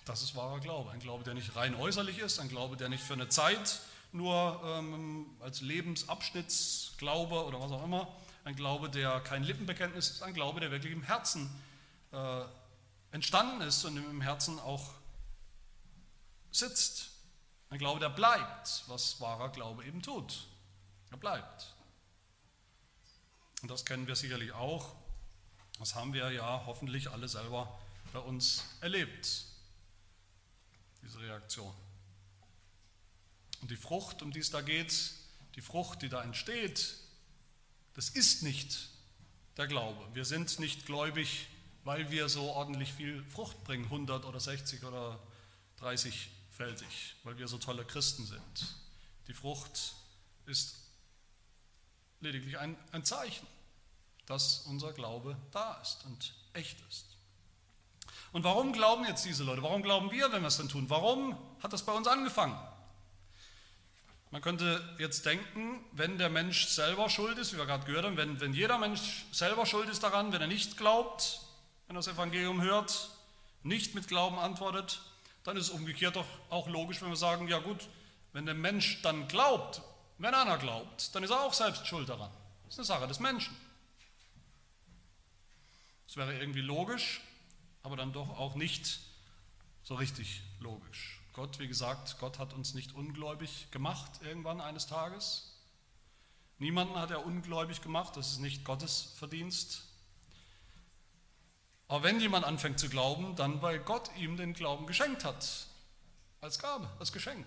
[0.04, 0.92] Das ist wahrer Glaube.
[0.92, 3.80] Ein Glaube, der nicht rein äußerlich ist, ein Glaube, der nicht für eine Zeit
[4.12, 8.06] nur ähm, als Lebensabschnittsglaube oder was auch immer,
[8.44, 11.50] ein Glaube, der kein Lippenbekenntnis ist, ein Glaube, der wirklich im Herzen
[12.12, 12.42] äh,
[13.10, 14.94] entstanden ist und im Herzen auch
[16.52, 17.10] sitzt.
[17.70, 20.46] Ein Glaube, der bleibt, was wahrer Glaube eben tut.
[21.10, 21.74] Er bleibt.
[23.62, 24.94] Und das kennen wir sicherlich auch.
[25.80, 27.76] Das haben wir ja hoffentlich alle selber
[28.14, 29.44] bei uns erlebt
[31.02, 31.74] diese Reaktion.
[33.60, 35.12] Und die Frucht, um die es da geht,
[35.54, 36.96] die Frucht, die da entsteht,
[37.92, 38.88] das ist nicht
[39.58, 40.02] der Glaube.
[40.14, 41.46] Wir sind nicht gläubig
[41.84, 45.20] weil wir so ordentlich viel Frucht bringen, 100 oder 60 oder
[45.80, 48.74] 30-fältig, weil wir so tolle Christen sind.
[49.28, 49.94] Die Frucht
[50.46, 50.76] ist
[52.20, 53.46] lediglich ein, ein Zeichen,
[54.26, 57.13] dass unser Glaube da ist und echt ist.
[58.34, 59.62] Und warum glauben jetzt diese Leute?
[59.62, 60.90] Warum glauben wir, wenn wir es dann tun?
[60.90, 62.58] Warum hat das bei uns angefangen?
[64.32, 68.16] Man könnte jetzt denken, wenn der Mensch selber schuld ist, wie wir gerade gehört haben,
[68.16, 71.42] wenn, wenn jeder Mensch selber schuld ist daran, wenn er nicht glaubt,
[71.86, 73.10] wenn er das Evangelium hört,
[73.62, 75.00] nicht mit Glauben antwortet,
[75.44, 77.88] dann ist es umgekehrt doch auch logisch, wenn wir sagen, ja gut,
[78.32, 79.80] wenn der Mensch dann glaubt,
[80.18, 82.32] wenn einer glaubt, dann ist er auch selbst schuld daran.
[82.64, 83.56] Das ist eine Sache des Menschen.
[86.08, 87.20] Das wäre irgendwie logisch,
[87.84, 88.98] aber dann doch auch nicht
[89.84, 91.20] so richtig logisch.
[91.34, 95.52] Gott, wie gesagt, Gott hat uns nicht ungläubig gemacht irgendwann eines Tages.
[96.58, 99.82] Niemanden hat er ungläubig gemacht, das ist nicht Gottes Verdienst.
[101.86, 105.66] Aber wenn jemand anfängt zu glauben, dann weil Gott ihm den Glauben geschenkt hat,
[106.40, 107.46] als Gabe, als Geschenk.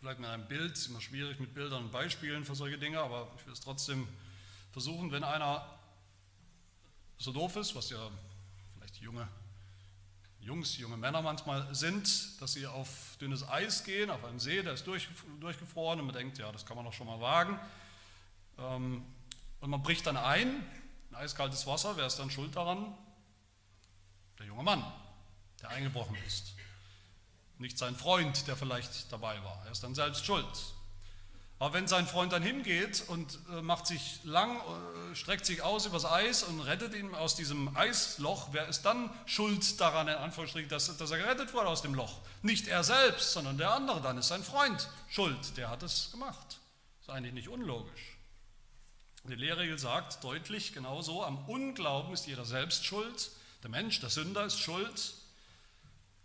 [0.00, 3.30] Vielleicht mit einem Bild, ist immer schwierig mit Bildern und Beispielen für solche Dinge, aber
[3.36, 4.08] ich will es trotzdem
[4.72, 5.79] versuchen, wenn einer
[7.20, 8.10] so doof ist, was ja
[8.74, 9.28] vielleicht junge
[10.40, 12.88] Jungs, junge Männer manchmal sind, dass sie auf
[13.20, 15.06] dünnes Eis gehen, auf einem See, der ist durch,
[15.38, 17.60] durchgefroren und man denkt, ja, das kann man doch schon mal wagen.
[18.58, 19.04] Ähm,
[19.60, 20.66] und man bricht dann ein,
[21.10, 22.96] in eiskaltes Wasser, wer ist dann schuld daran?
[24.38, 24.82] Der junge Mann,
[25.60, 26.54] der eingebrochen ist.
[27.58, 29.62] Nicht sein Freund, der vielleicht dabei war.
[29.66, 30.46] Er ist dann selbst schuld.
[31.60, 35.84] Aber wenn sein Freund dann hingeht und äh, macht sich lang, äh, streckt sich aus
[35.84, 40.70] übers Eis und rettet ihn aus diesem Eisloch, wer ist dann schuld daran, in Anführungsstrichen,
[40.70, 42.22] dass, dass er gerettet wurde aus dem Loch?
[42.40, 46.46] Nicht er selbst, sondern der andere, dann ist sein Freund schuld, der hat es gemacht.
[46.48, 48.16] Das ist eigentlich nicht unlogisch.
[49.24, 54.08] Die Lehrregel sagt deutlich genau so, am Unglauben ist jeder selbst schuld, der Mensch, der
[54.08, 55.12] Sünder ist schuld.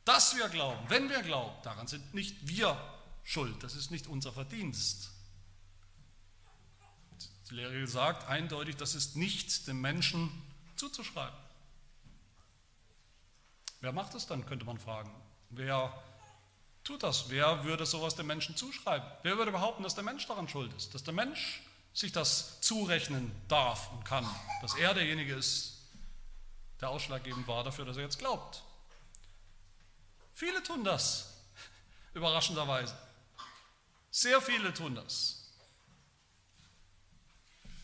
[0.05, 2.79] Dass wir glauben, wenn wir glauben, daran sind nicht wir
[3.25, 5.09] schuld, das ist nicht unser Verdienst.
[7.49, 10.31] Die Lehre sagt eindeutig, das ist nicht dem Menschen
[10.75, 11.37] zuzuschreiben.
[13.81, 15.11] Wer macht es dann, könnte man fragen.
[15.51, 15.93] Wer
[16.83, 17.29] tut das?
[17.29, 19.07] Wer würde sowas dem Menschen zuschreiben?
[19.21, 20.95] Wer würde behaupten, dass der Mensch daran schuld ist?
[20.95, 21.61] Dass der Mensch
[21.93, 24.27] sich das zurechnen darf und kann?
[24.61, 25.73] Dass er derjenige ist,
[26.81, 28.63] der ausschlaggebend war dafür, dass er jetzt glaubt?
[30.33, 31.41] Viele tun das,
[32.15, 32.97] überraschenderweise.
[34.09, 35.44] Sehr viele tun das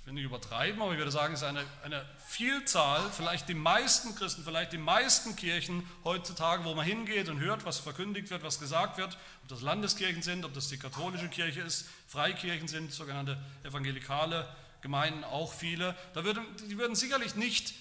[0.05, 4.15] will nicht übertreiben, aber ich würde sagen, es ist eine, eine Vielzahl, vielleicht die meisten
[4.15, 8.59] Christen, vielleicht die meisten Kirchen heutzutage, wo man hingeht und hört, was verkündigt wird, was
[8.59, 13.37] gesagt wird, ob das Landeskirchen sind, ob das die katholische Kirche ist, Freikirchen sind, sogenannte
[13.63, 14.47] evangelikale
[14.81, 17.73] Gemeinden, auch viele, da würden, die würden sicherlich nicht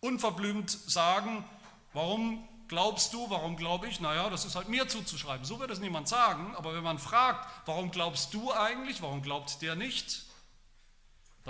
[0.00, 1.44] unverblümt sagen,
[1.92, 4.00] warum glaubst du, warum glaube ich?
[4.00, 5.44] Naja, das ist halt mir zuzuschreiben.
[5.44, 9.60] So wird es niemand sagen, aber wenn man fragt, warum glaubst du eigentlich, warum glaubt
[9.60, 10.29] der nicht?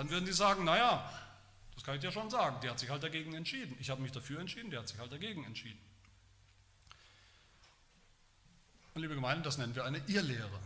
[0.00, 1.06] Dann würden die sagen, naja,
[1.74, 3.76] das kann ich dir schon sagen, der hat sich halt dagegen entschieden.
[3.80, 5.78] Ich habe mich dafür entschieden, der hat sich halt dagegen entschieden.
[8.94, 10.58] Und liebe Gemeinde, das nennen wir eine Irrlehre.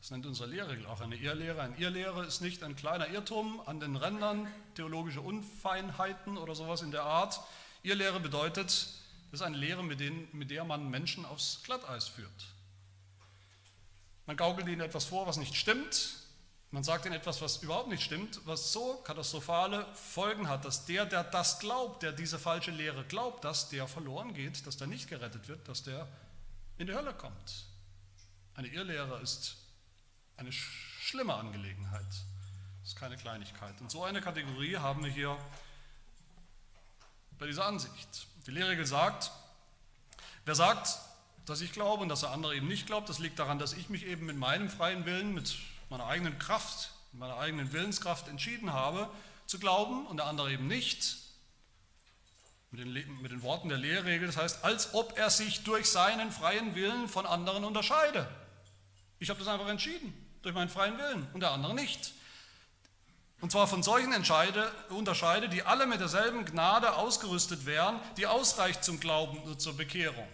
[0.00, 1.60] Das nennt unsere Lehrregel auch eine Irrlehre.
[1.60, 6.92] Eine Irrlehre ist nicht ein kleiner Irrtum an den Rändern, theologische Unfeinheiten oder sowas in
[6.92, 7.40] der Art.
[7.82, 12.46] Irrlehre bedeutet, das ist eine Lehre, mit, denen, mit der man Menschen aufs Glatteis führt.
[14.26, 16.20] Man gaukelt ihnen etwas vor, was nicht stimmt,
[16.72, 21.04] man sagt ihnen etwas, was überhaupt nicht stimmt, was so katastrophale Folgen hat, dass der,
[21.04, 25.08] der das glaubt, der diese falsche Lehre glaubt, dass der verloren geht, dass der nicht
[25.08, 26.06] gerettet wird, dass der
[26.78, 27.66] in die Hölle kommt.
[28.54, 29.56] Eine Irrlehre ist
[30.36, 32.06] eine schlimme Angelegenheit.
[32.80, 33.80] Das ist keine Kleinigkeit.
[33.80, 35.36] Und so eine Kategorie haben wir hier
[37.38, 38.26] bei dieser Ansicht.
[38.46, 39.32] Die Lehrregel sagt,
[40.44, 40.98] wer sagt,
[41.46, 43.88] dass ich glaube und dass der andere eben nicht glaubt, das liegt daran, dass ich
[43.88, 45.58] mich eben mit meinem freien Willen, mit
[45.90, 49.10] meiner eigenen Kraft, meiner eigenen Willenskraft entschieden habe,
[49.46, 51.16] zu glauben und der andere eben nicht.
[52.70, 56.30] Mit den, mit den Worten der Lehrregel, das heißt, als ob er sich durch seinen
[56.30, 58.28] freien Willen von anderen unterscheide.
[59.18, 62.14] Ich habe das einfach entschieden, durch meinen freien Willen und der andere nicht.
[63.40, 68.84] Und zwar von solchen Entscheide, unterscheide, die alle mit derselben Gnade ausgerüstet wären, die ausreicht
[68.84, 70.28] zum Glauben und zur Bekehrung.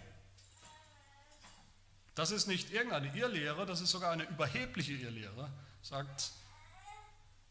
[2.17, 5.51] Das ist nicht irgendeine Irrlehre, das ist sogar eine überhebliche Irrlehre,
[5.83, 6.31] sagt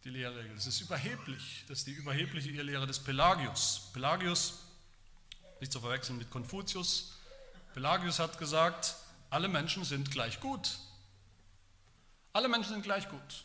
[0.03, 0.57] die Lehrregel.
[0.57, 1.65] Es ist überheblich.
[1.69, 3.91] Das ist die überhebliche Irrlehre des Pelagius.
[3.93, 4.65] Pelagius,
[5.61, 7.17] nicht zu verwechseln mit Konfuzius,
[7.75, 8.97] Pelagius hat gesagt,
[9.31, 10.79] alle Menschen sind gleich gut.
[12.33, 13.45] Alle Menschen sind gleich gut.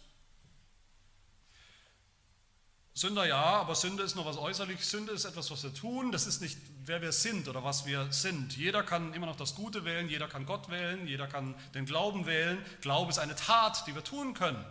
[2.93, 4.85] Sünder ja, aber Sünde ist nur was äußerlich.
[4.85, 6.11] Sünde ist etwas, was wir tun.
[6.11, 8.57] Das ist nicht, wer wir sind oder was wir sind.
[8.57, 12.25] Jeder kann immer noch das Gute wählen, jeder kann Gott wählen, jeder kann den Glauben
[12.25, 12.63] wählen.
[12.81, 14.65] Glaube ist eine Tat, die wir tun können.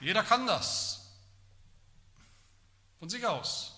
[0.00, 1.14] Jeder kann das.
[2.98, 3.72] Von sich aus.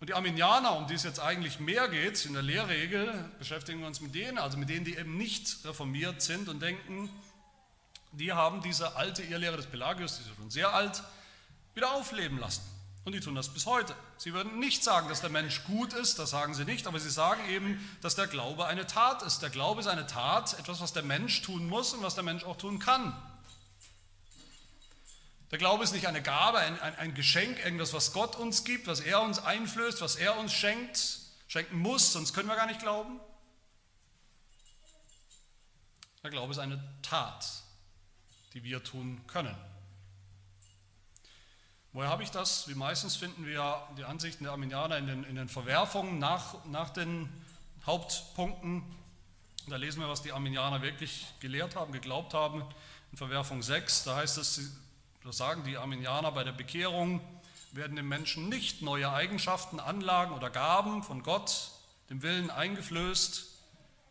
[0.00, 3.86] Und die Arminianer, um die es jetzt eigentlich mehr geht, in der Lehrregel beschäftigen wir
[3.86, 7.08] uns mit denen, also mit denen, die eben nicht reformiert sind und denken,
[8.18, 11.02] die haben diese alte Irrlehre des Pelagius, die ist schon sehr alt,
[11.74, 12.62] wieder aufleben lassen.
[13.04, 13.94] Und die tun das bis heute.
[14.16, 17.10] Sie würden nicht sagen, dass der Mensch gut ist, das sagen sie nicht, aber sie
[17.10, 19.42] sagen eben, dass der Glaube eine Tat ist.
[19.42, 22.44] Der Glaube ist eine Tat, etwas, was der Mensch tun muss und was der Mensch
[22.44, 23.14] auch tun kann.
[25.50, 28.86] Der Glaube ist nicht eine Gabe, ein, ein, ein Geschenk, irgendwas, was Gott uns gibt,
[28.86, 32.80] was er uns einflößt, was er uns schenkt, schenken muss, sonst können wir gar nicht
[32.80, 33.20] glauben.
[36.22, 37.63] Der Glaube ist eine Tat
[38.54, 39.54] die wir tun können.
[41.92, 42.66] Woher habe ich das?
[42.68, 46.90] Wie meistens finden wir die Ansichten der Arminianer in den, in den Verwerfungen nach, nach
[46.90, 47.28] den
[47.86, 48.82] Hauptpunkten.
[49.68, 52.64] Da lesen wir, was die Arminianer wirklich gelehrt haben, geglaubt haben.
[53.12, 54.72] In Verwerfung 6, da heißt es,
[55.22, 57.20] das sagen die Arminianer bei der Bekehrung,
[57.72, 61.70] werden dem Menschen nicht neue Eigenschaften, Anlagen oder Gaben von Gott,
[62.10, 63.53] dem Willen eingeflößt,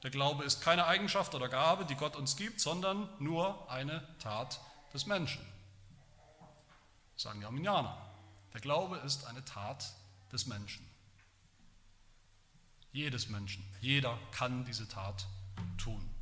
[0.03, 4.59] der Glaube ist keine Eigenschaft oder Gabe, die Gott uns gibt, sondern nur eine Tat
[4.93, 5.41] des Menschen.
[7.13, 7.97] Das sagen die Arminianer.
[8.53, 9.93] Der Glaube ist eine Tat
[10.31, 10.87] des Menschen.
[12.91, 15.25] Jedes Menschen, jeder kann diese Tat
[15.77, 16.13] tun.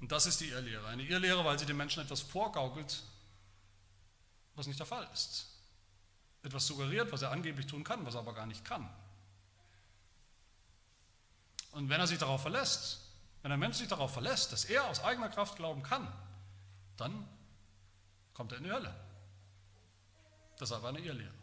[0.00, 0.86] Und das ist die Irrlehre.
[0.88, 3.02] Eine Irrlehre, weil sie den Menschen etwas vorgaukelt,
[4.54, 5.46] was nicht der Fall ist.
[6.42, 8.88] Etwas suggeriert, was er angeblich tun kann, was er aber gar nicht kann.
[11.76, 13.00] Und wenn er sich darauf verlässt,
[13.42, 16.10] wenn ein Mensch sich darauf verlässt, dass er aus eigener Kraft glauben kann,
[16.96, 17.28] dann
[18.32, 18.94] kommt er in die Hölle.
[20.58, 21.34] Das ist aber eine Irrlehre.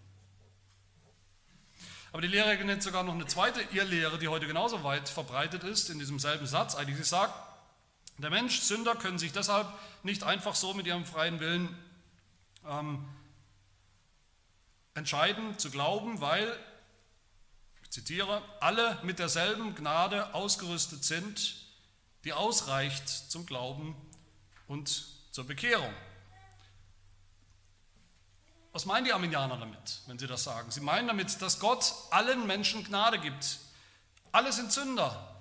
[2.12, 5.92] Aber die Lehre nennt sogar noch eine zweite Irrlehre, die heute genauso weit verbreitet ist,
[5.92, 6.74] in diesem selben Satz.
[6.74, 7.36] Eigentlich sie sagt,
[8.18, 9.68] der Mensch, Sünder können sich deshalb
[10.02, 11.78] nicht einfach so mit ihrem freien Willen
[12.68, 13.08] ähm,
[14.96, 16.58] entscheiden zu glauben, weil
[17.94, 21.58] zitiere, alle mit derselben Gnade ausgerüstet sind,
[22.24, 23.96] die ausreicht zum Glauben
[24.68, 25.94] und zur Bekehrung.
[28.72, 30.72] Was meinen die Arminianer damit, wenn sie das sagen?
[30.72, 33.60] Sie meinen damit, dass Gott allen Menschen Gnade gibt.
[34.32, 35.36] Alle sind Sünder,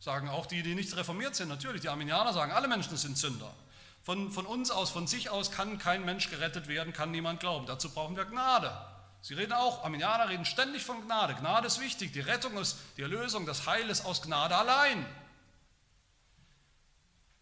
[0.00, 1.48] sagen auch die, die nicht reformiert sind.
[1.48, 3.54] Natürlich, die Arminianer sagen, alle Menschen sind Sünder.
[4.02, 7.66] Von, von uns aus, von sich aus kann kein Mensch gerettet werden, kann niemand glauben.
[7.66, 8.93] Dazu brauchen wir Gnade.
[9.24, 11.34] Sie reden auch, Arminianer reden ständig von Gnade.
[11.34, 15.06] Gnade ist wichtig, die Rettung ist, die Erlösung, das Heil ist aus Gnade allein.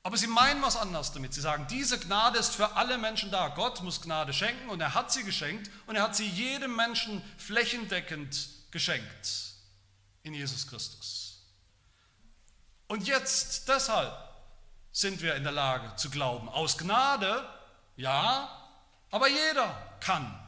[0.05, 1.35] Aber sie meinen was anderes damit.
[1.35, 3.49] Sie sagen, diese Gnade ist für alle Menschen da.
[3.49, 7.21] Gott muss Gnade schenken und er hat sie geschenkt und er hat sie jedem Menschen
[7.37, 9.55] flächendeckend geschenkt
[10.23, 11.42] in Jesus Christus.
[12.87, 14.16] Und jetzt deshalb
[14.92, 16.49] sind wir in der Lage zu glauben.
[16.49, 17.45] Aus Gnade,
[17.97, 18.49] ja,
[19.11, 20.38] aber jeder kann.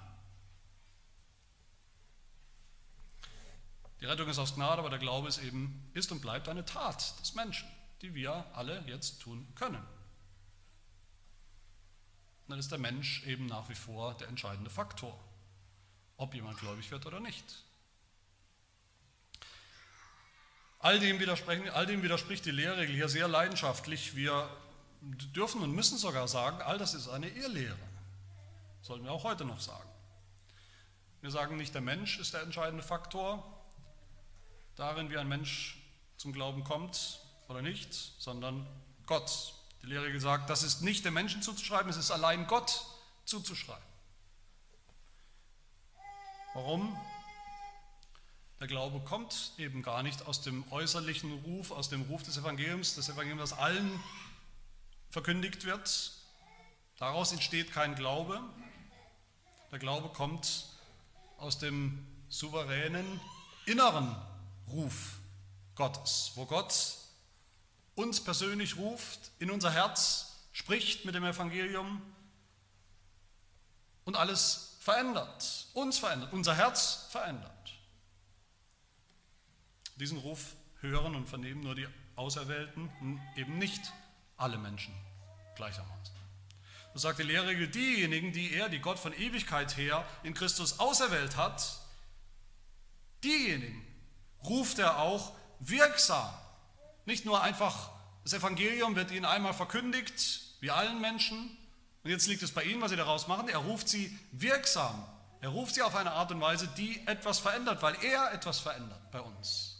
[4.05, 7.19] Die Rettung ist aus Gnade, aber der Glaube ist eben, ist und bleibt eine Tat
[7.23, 7.67] des Menschen,
[8.03, 9.83] die wir alle jetzt tun können.
[12.43, 15.19] Und dann ist der Mensch eben nach wie vor der entscheidende Faktor,
[16.19, 17.65] ob jemand gläubig wird oder nicht.
[20.81, 21.19] All dem,
[21.73, 24.15] all dem widerspricht die Lehrregel hier sehr leidenschaftlich.
[24.15, 24.55] Wir
[25.01, 27.79] dürfen und müssen sogar sagen, all das ist eine Irrlehre.
[28.83, 29.89] Sollten wir auch heute noch sagen.
[31.23, 33.54] Wir sagen nicht, der Mensch ist der entscheidende Faktor,
[34.77, 35.79] darin, wie ein Mensch
[36.17, 38.67] zum Glauben kommt oder nicht, sondern
[39.07, 39.55] Gott.
[39.83, 42.87] Die Lehre gesagt, das ist nicht dem Menschen zuzuschreiben, es ist allein Gott
[43.27, 43.85] zuzuschreiben.
[46.55, 46.97] Warum?
[48.61, 52.95] Der Glaube kommt eben gar nicht aus dem äußerlichen Ruf, aus dem Ruf des Evangeliums,
[52.95, 54.01] das Evangelium, das allen
[55.11, 56.13] verkündigt wird.
[56.99, 58.41] Daraus entsteht kein Glaube.
[59.71, 60.67] Der Glaube kommt
[61.37, 63.21] aus dem souveränen
[63.67, 64.17] inneren
[64.69, 65.19] Ruf
[65.75, 66.99] Gottes, wo Gott
[67.95, 72.03] uns persönlich ruft, in unser Herz spricht mit dem Evangelium
[74.05, 77.75] und alles verändert, uns verändert, unser Herz verändert.
[79.97, 81.87] Diesen Ruf hören und vernehmen nur die
[82.17, 82.91] Auserwählten,
[83.37, 83.93] eben nicht
[84.37, 84.95] alle Menschen
[85.57, 86.15] gleichermaßen.
[86.93, 91.37] So sagt die Lehrregel, diejenigen, die er, die Gott von Ewigkeit her in Christus auserwählt
[91.37, 91.81] hat,
[93.25, 93.85] diejenigen
[94.45, 96.33] ruft er auch wirksam.
[97.07, 97.91] Nicht nur einfach,
[98.23, 101.57] das Evangelium wird ihnen einmal verkündigt wie allen Menschen.
[102.03, 103.49] Und jetzt liegt es bei Ihnen, was Sie daraus machen.
[103.49, 105.07] Er ruft sie wirksam.
[105.41, 109.11] Er ruft sie auf eine Art und Weise, die etwas verändert, weil er etwas verändert
[109.11, 109.77] bei uns.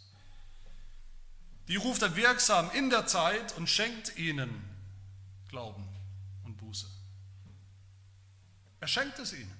[1.67, 4.63] Die ruft er wirksam in der Zeit und schenkt ihnen
[5.49, 5.87] Glauben
[6.43, 6.85] und Buße.
[8.79, 9.57] Er schenkt es ihnen,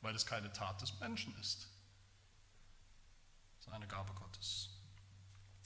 [0.00, 1.71] weil es keine Tat des Menschen ist.
[3.72, 4.68] Eine Gabe Gottes.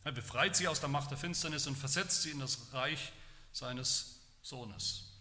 [0.04, 3.12] Er befreit sie aus der Macht der Finsternis und versetzt sie in das Reich
[3.50, 5.12] seines Sohnes.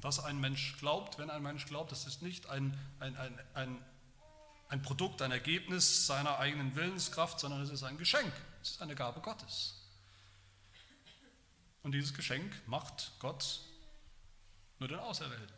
[0.00, 3.84] Dass ein Mensch glaubt, wenn ein Mensch glaubt, das ist nicht ein, ein, ein, ein,
[4.68, 8.32] ein Produkt, ein Ergebnis seiner eigenen Willenskraft, sondern es ist ein Geschenk.
[8.62, 9.74] Es ist eine Gabe Gottes.
[11.82, 13.60] Und dieses Geschenk macht Gott
[14.78, 15.56] nur den Auserwählten.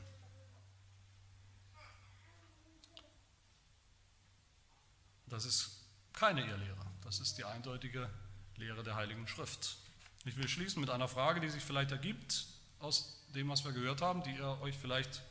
[5.26, 5.83] Das ist
[6.14, 6.86] keine Irrlehre.
[7.04, 8.08] Das ist die eindeutige
[8.56, 9.76] Lehre der Heiligen Schrift.
[10.24, 12.46] Ich will schließen mit einer Frage, die sich vielleicht ergibt
[12.78, 15.22] aus dem, was wir gehört haben, die ihr euch vielleicht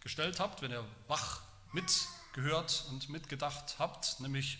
[0.00, 4.58] gestellt habt, wenn ihr wach mitgehört und mitgedacht habt, nämlich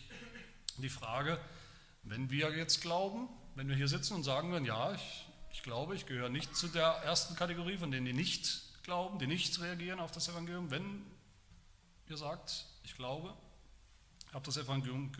[0.76, 1.40] die Frage,
[2.02, 5.94] wenn wir jetzt glauben, wenn wir hier sitzen und sagen würden, ja, ich, ich glaube,
[5.94, 10.00] ich gehöre nicht zu der ersten Kategorie, von denen die nicht glauben, die nicht reagieren
[10.00, 11.06] auf das Evangelium, wenn
[12.08, 13.34] ihr sagt, ich glaube,
[14.34, 15.12] habe das Evangelium,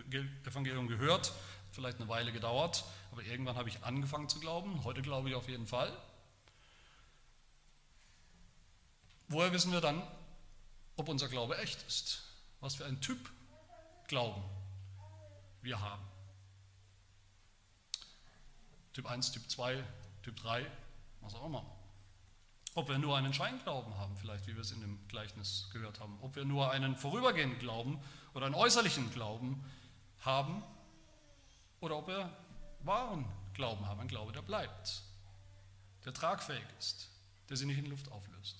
[0.45, 1.33] Evangelium gehört,
[1.71, 4.83] vielleicht eine Weile gedauert, aber irgendwann habe ich angefangen zu glauben.
[4.85, 5.97] Heute glaube ich auf jeden Fall.
[9.29, 10.03] Woher wissen wir dann,
[10.97, 12.23] ob unser Glaube echt ist?
[12.61, 13.31] Was für ein Typ
[14.09, 14.43] Glauben
[15.63, 16.03] wir haben?
[18.93, 19.83] Typ 1, Typ 2,
[20.23, 20.67] Typ 3,
[21.21, 21.65] was auch immer.
[22.75, 26.19] Ob wir nur einen Scheinglauben haben, vielleicht wie wir es in dem Gleichnis gehört haben.
[26.21, 28.01] Ob wir nur einen vorübergehenden Glauben
[28.35, 29.65] oder einen äußerlichen Glauben
[30.21, 30.63] haben
[31.81, 32.31] oder ob wir
[32.81, 33.25] wahren
[33.55, 35.03] Glauben haben, ein Glaube, der bleibt,
[36.05, 37.09] der tragfähig ist,
[37.49, 38.57] der sich nicht in Luft auflöst.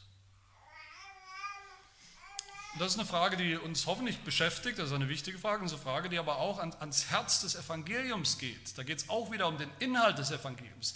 [2.79, 6.09] Das ist eine Frage, die uns hoffentlich beschäftigt, das ist eine wichtige Frage, eine Frage,
[6.09, 8.77] die aber auch ans Herz des Evangeliums geht.
[8.77, 10.95] Da geht es auch wieder um den Inhalt des Evangeliums.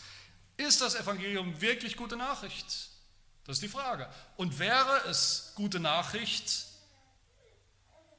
[0.56, 2.90] Ist das Evangelium wirklich gute Nachricht?
[3.44, 4.08] Das ist die Frage.
[4.36, 6.67] Und wäre es gute Nachricht,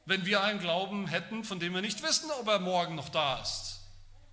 [0.09, 3.39] wenn wir einen Glauben hätten, von dem wir nicht wissen, ob er morgen noch da
[3.41, 3.79] ist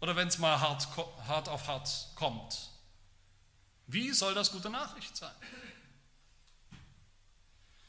[0.00, 0.88] oder wenn es mal hart,
[1.28, 2.70] hart auf hart kommt?
[3.86, 5.34] Wie soll das gute Nachricht sein?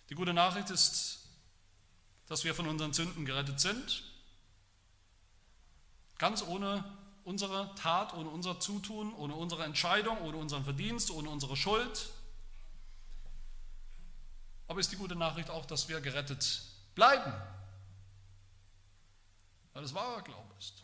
[0.10, 1.20] Die gute Nachricht ist,
[2.28, 4.04] dass wir von unseren Sünden gerettet sind,
[6.18, 6.84] ganz ohne
[7.24, 12.10] unsere Tat, ohne unser Zutun, ohne unsere Entscheidung, ohne unseren Verdienst, ohne unsere Schuld.
[14.68, 16.64] Aber ist die gute Nachricht auch, dass wir gerettet
[16.94, 17.34] bleiben,
[19.78, 20.84] weil es wahrer Glaube ist.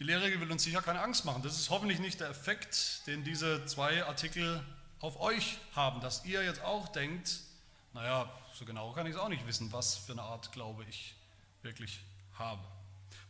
[0.00, 1.44] Die Lehre will uns sicher keine Angst machen.
[1.44, 4.64] Das ist hoffentlich nicht der Effekt, den diese zwei Artikel
[4.98, 7.38] auf euch haben, dass ihr jetzt auch denkt,
[7.92, 11.14] naja, so genau kann ich es auch nicht wissen, was für eine Art Glaube ich
[11.62, 12.00] wirklich
[12.32, 12.64] habe.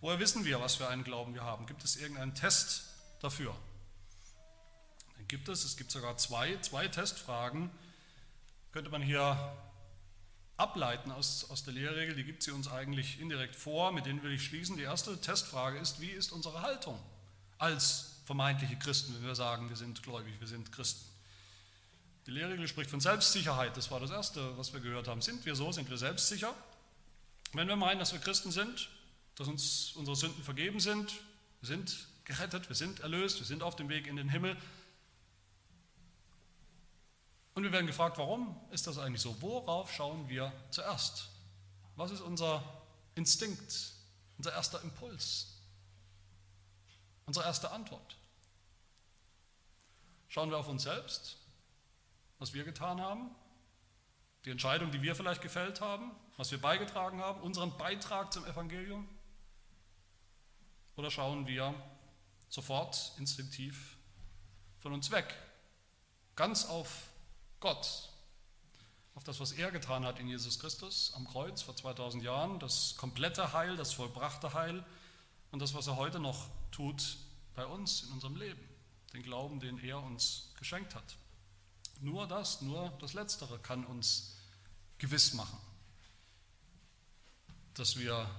[0.00, 1.66] Woher wissen wir, was für einen Glauben wir haben?
[1.66, 2.84] Gibt es irgendeinen Test
[3.20, 3.54] dafür?
[5.18, 7.70] Den gibt es, es gibt sogar zwei, zwei Testfragen,
[8.72, 9.36] könnte man hier
[10.58, 14.32] ableiten aus, aus der Lehrregel, die gibt sie uns eigentlich indirekt vor, mit denen will
[14.32, 14.76] ich schließen.
[14.76, 16.98] Die erste Testfrage ist, wie ist unsere Haltung
[17.58, 21.08] als vermeintliche Christen, wenn wir sagen, wir sind gläubig, wir sind Christen.
[22.26, 25.22] Die Lehrregel spricht von Selbstsicherheit, das war das Erste, was wir gehört haben.
[25.22, 26.54] Sind wir so, sind wir selbstsicher?
[27.54, 28.90] Wenn wir meinen, dass wir Christen sind,
[29.36, 31.14] dass uns unsere Sünden vergeben sind,
[31.60, 34.56] wir sind gerettet, wir sind erlöst, wir sind auf dem Weg in den Himmel,
[37.58, 39.42] und wir werden gefragt, warum ist das eigentlich so?
[39.42, 41.28] Worauf schauen wir zuerst?
[41.96, 42.62] Was ist unser
[43.16, 43.94] Instinkt,
[44.36, 45.58] unser erster Impuls,
[47.26, 48.16] unsere erste Antwort?
[50.28, 51.38] Schauen wir auf uns selbst,
[52.38, 53.34] was wir getan haben,
[54.44, 59.08] die Entscheidung, die wir vielleicht gefällt haben, was wir beigetragen haben, unseren Beitrag zum Evangelium?
[60.94, 61.74] Oder schauen wir
[62.48, 63.96] sofort instinktiv
[64.78, 65.34] von uns weg,
[66.36, 67.07] ganz auf
[67.60, 68.08] Gott,
[69.14, 72.94] auf das, was er getan hat in Jesus Christus am Kreuz vor 2000 Jahren, das
[72.96, 74.84] komplette Heil, das vollbrachte Heil
[75.50, 77.16] und das, was er heute noch tut
[77.56, 78.62] bei uns in unserem Leben,
[79.12, 81.16] den Glauben, den er uns geschenkt hat.
[82.00, 84.36] Nur das, nur das Letztere kann uns
[84.98, 85.58] gewiss machen,
[87.74, 88.30] dass, wir,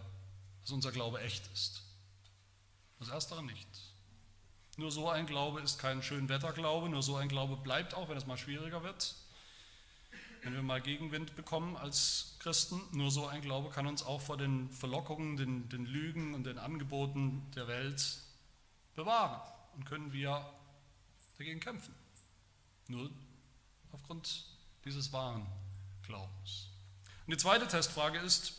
[0.61, 1.83] dass unser Glaube echt ist.
[2.99, 3.67] Das Erstere nicht.
[4.79, 8.25] Nur so ein Glaube ist kein Schönwetterglaube, nur so ein Glaube bleibt auch, wenn es
[8.25, 9.13] mal schwieriger wird.
[10.41, 14.37] Wenn wir mal Gegenwind bekommen als Christen, nur so ein Glaube kann uns auch vor
[14.37, 18.19] den Verlockungen, den, den Lügen und den Angeboten der Welt
[18.95, 19.41] bewahren.
[19.75, 20.49] und können wir
[21.37, 21.93] dagegen kämpfen.
[22.87, 23.09] Nur
[23.91, 24.45] aufgrund
[24.85, 25.45] dieses wahren
[26.03, 26.69] Glaubens.
[27.27, 28.53] Und die zweite Testfrage ist,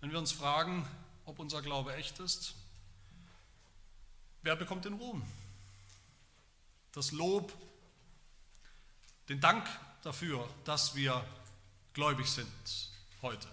[0.00, 0.88] wenn wir uns fragen,
[1.26, 2.54] ob unser Glaube echt ist,
[4.46, 5.26] wer bekommt den Ruhm?
[6.92, 7.52] Das Lob,
[9.28, 9.68] den Dank
[10.04, 11.26] dafür, dass wir
[11.94, 12.46] gläubig sind
[13.22, 13.48] heute,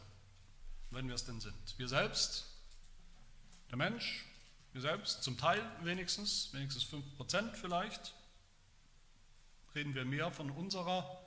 [0.92, 1.56] wenn wir es denn sind.
[1.78, 2.46] Wir selbst,
[3.72, 4.24] der Mensch,
[4.74, 8.14] wir selbst, zum Teil wenigstens, wenigstens 5% vielleicht,
[9.74, 11.20] reden wir mehr von unserer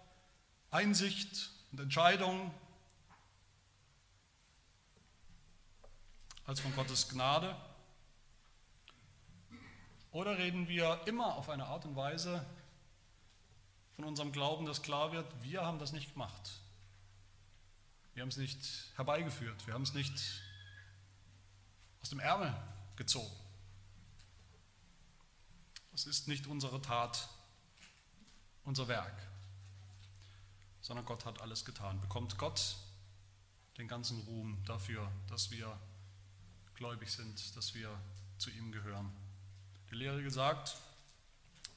[0.71, 2.55] Einsicht und Entscheidung
[6.45, 7.57] als von Gottes Gnade?
[10.17, 12.43] Oder reden wir immer auf eine Art und Weise
[13.97, 16.53] von unserem Glauben, dass klar wird, wir haben das nicht gemacht.
[18.15, 18.59] Wir haben es nicht
[18.95, 20.41] herbeigeführt, wir haben es nicht
[22.01, 22.51] aus dem Ärmel
[22.97, 23.31] gezogen.
[25.93, 27.29] Das ist nicht unsere Tat,
[28.65, 29.21] unser Werk,
[30.81, 32.01] sondern Gott hat alles getan.
[32.01, 32.79] Bekommt Gott
[33.77, 35.79] den ganzen Ruhm dafür, dass wir
[36.75, 37.95] gläubig sind, dass wir
[38.39, 39.26] zu ihm gehören.
[39.97, 40.77] Lehre gesagt,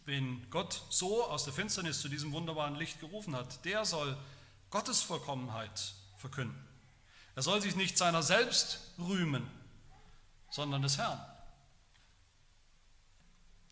[0.06, 4.18] wen Gott so aus der Finsternis zu diesem wunderbaren Licht gerufen hat, der soll
[4.70, 6.62] Gottes Vollkommenheit verkünden.
[7.36, 9.50] Er soll sich nicht seiner selbst rühmen,
[10.50, 11.20] sondern des Herrn.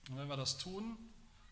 [0.09, 0.97] Und wenn wir das tun,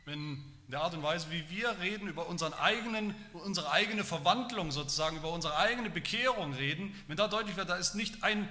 [0.06, 0.36] wenn
[0.66, 5.18] in der Art und Weise, wie wir reden, über unseren eigenen, unsere eigene Verwandlung sozusagen,
[5.18, 8.48] über unsere eigene Bekehrung reden, wenn da deutlich wird, da ist nicht ein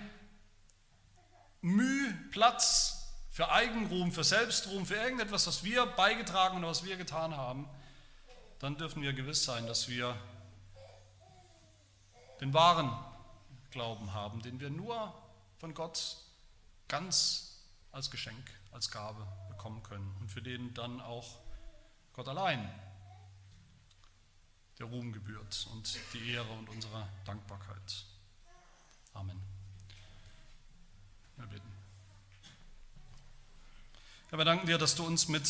[1.62, 3.03] Mühe, Platz
[3.34, 7.68] für Eigenruhm, für Selbstruhm, für irgendetwas, was wir beigetragen oder was wir getan haben,
[8.60, 10.16] dann dürfen wir gewiss sein, dass wir
[12.40, 12.96] den wahren
[13.72, 15.12] Glauben haben, den wir nur
[15.58, 16.16] von Gott
[16.86, 17.58] ganz
[17.90, 21.40] als Geschenk, als Gabe bekommen können und für den dann auch
[22.12, 22.72] Gott allein
[24.78, 28.04] der Ruhm gebührt und die Ehre und unsere Dankbarkeit.
[29.12, 29.42] Amen.
[31.36, 31.73] Wir bitten.
[34.36, 35.48] Wir danken dir, dass du uns mit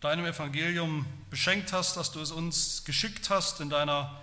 [0.00, 4.18] deinem Evangelium beschenkt hast, dass du es uns geschickt hast in deiner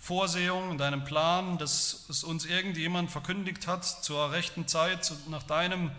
[0.00, 5.92] Vorsehung, in deinem Plan, dass es uns irgendjemand verkündigt hat zur rechten Zeit, nach deinem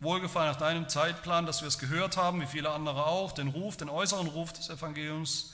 [0.00, 3.76] Wohlgefallen, nach deinem Zeitplan, dass wir es gehört haben, wie viele andere auch, den Ruf,
[3.76, 5.52] den äußeren Ruf des Evangeliums.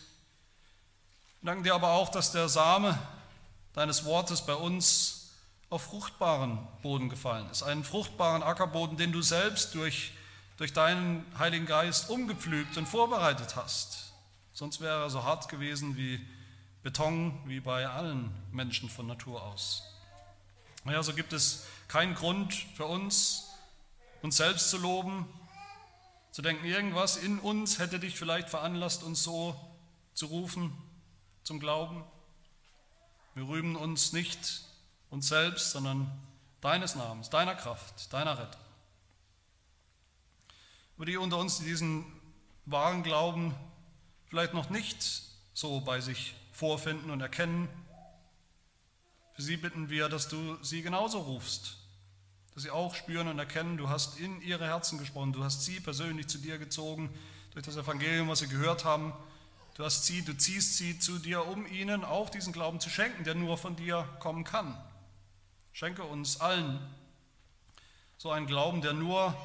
[1.40, 2.96] Wir danken dir aber auch, dass der Same
[3.72, 5.32] deines Wortes bei uns
[5.70, 7.64] auf fruchtbaren Boden gefallen ist.
[7.64, 10.12] Einen fruchtbaren Ackerboden, den du selbst durch,
[10.58, 14.12] durch deinen Heiligen Geist umgepflügt und vorbereitet hast.
[14.52, 16.20] Sonst wäre er so hart gewesen wie
[16.82, 19.84] Beton, wie bei allen Menschen von Natur aus.
[20.84, 23.50] Naja, so gibt es keinen Grund für uns,
[24.20, 25.26] uns selbst zu loben,
[26.32, 29.58] zu denken, irgendwas in uns hätte dich vielleicht veranlasst, uns so
[30.14, 30.76] zu rufen
[31.44, 32.04] zum Glauben.
[33.34, 34.62] Wir rühmen uns nicht
[35.10, 36.10] uns selbst, sondern
[36.60, 38.67] deines Namens, deiner Kraft, deiner Rettung.
[40.98, 42.04] Aber die unter uns, die diesen
[42.66, 43.54] wahren Glauben
[44.26, 45.22] vielleicht noch nicht
[45.54, 47.68] so bei sich vorfinden und erkennen,
[49.34, 51.76] für sie bitten wir, dass du sie genauso rufst,
[52.52, 55.78] dass sie auch spüren und erkennen, du hast in ihre Herzen gesprochen, du hast sie
[55.78, 57.10] persönlich zu dir gezogen
[57.52, 59.12] durch das Evangelium, was sie gehört haben.
[59.76, 63.22] Du hast sie, du ziehst sie zu dir, um ihnen auch diesen Glauben zu schenken,
[63.22, 64.76] der nur von dir kommen kann.
[65.70, 66.80] Schenke uns allen
[68.16, 69.36] so einen Glauben, der nur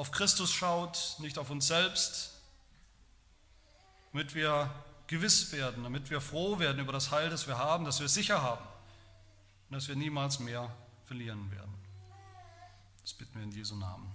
[0.00, 2.32] auf Christus schaut, nicht auf uns selbst,
[4.12, 4.70] damit wir
[5.08, 8.40] gewiss werden, damit wir froh werden über das Heil, das wir haben, das wir sicher
[8.40, 8.64] haben
[9.68, 10.74] und dass wir niemals mehr
[11.04, 11.74] verlieren werden.
[13.02, 14.09] Das bitten wir in Jesu Namen.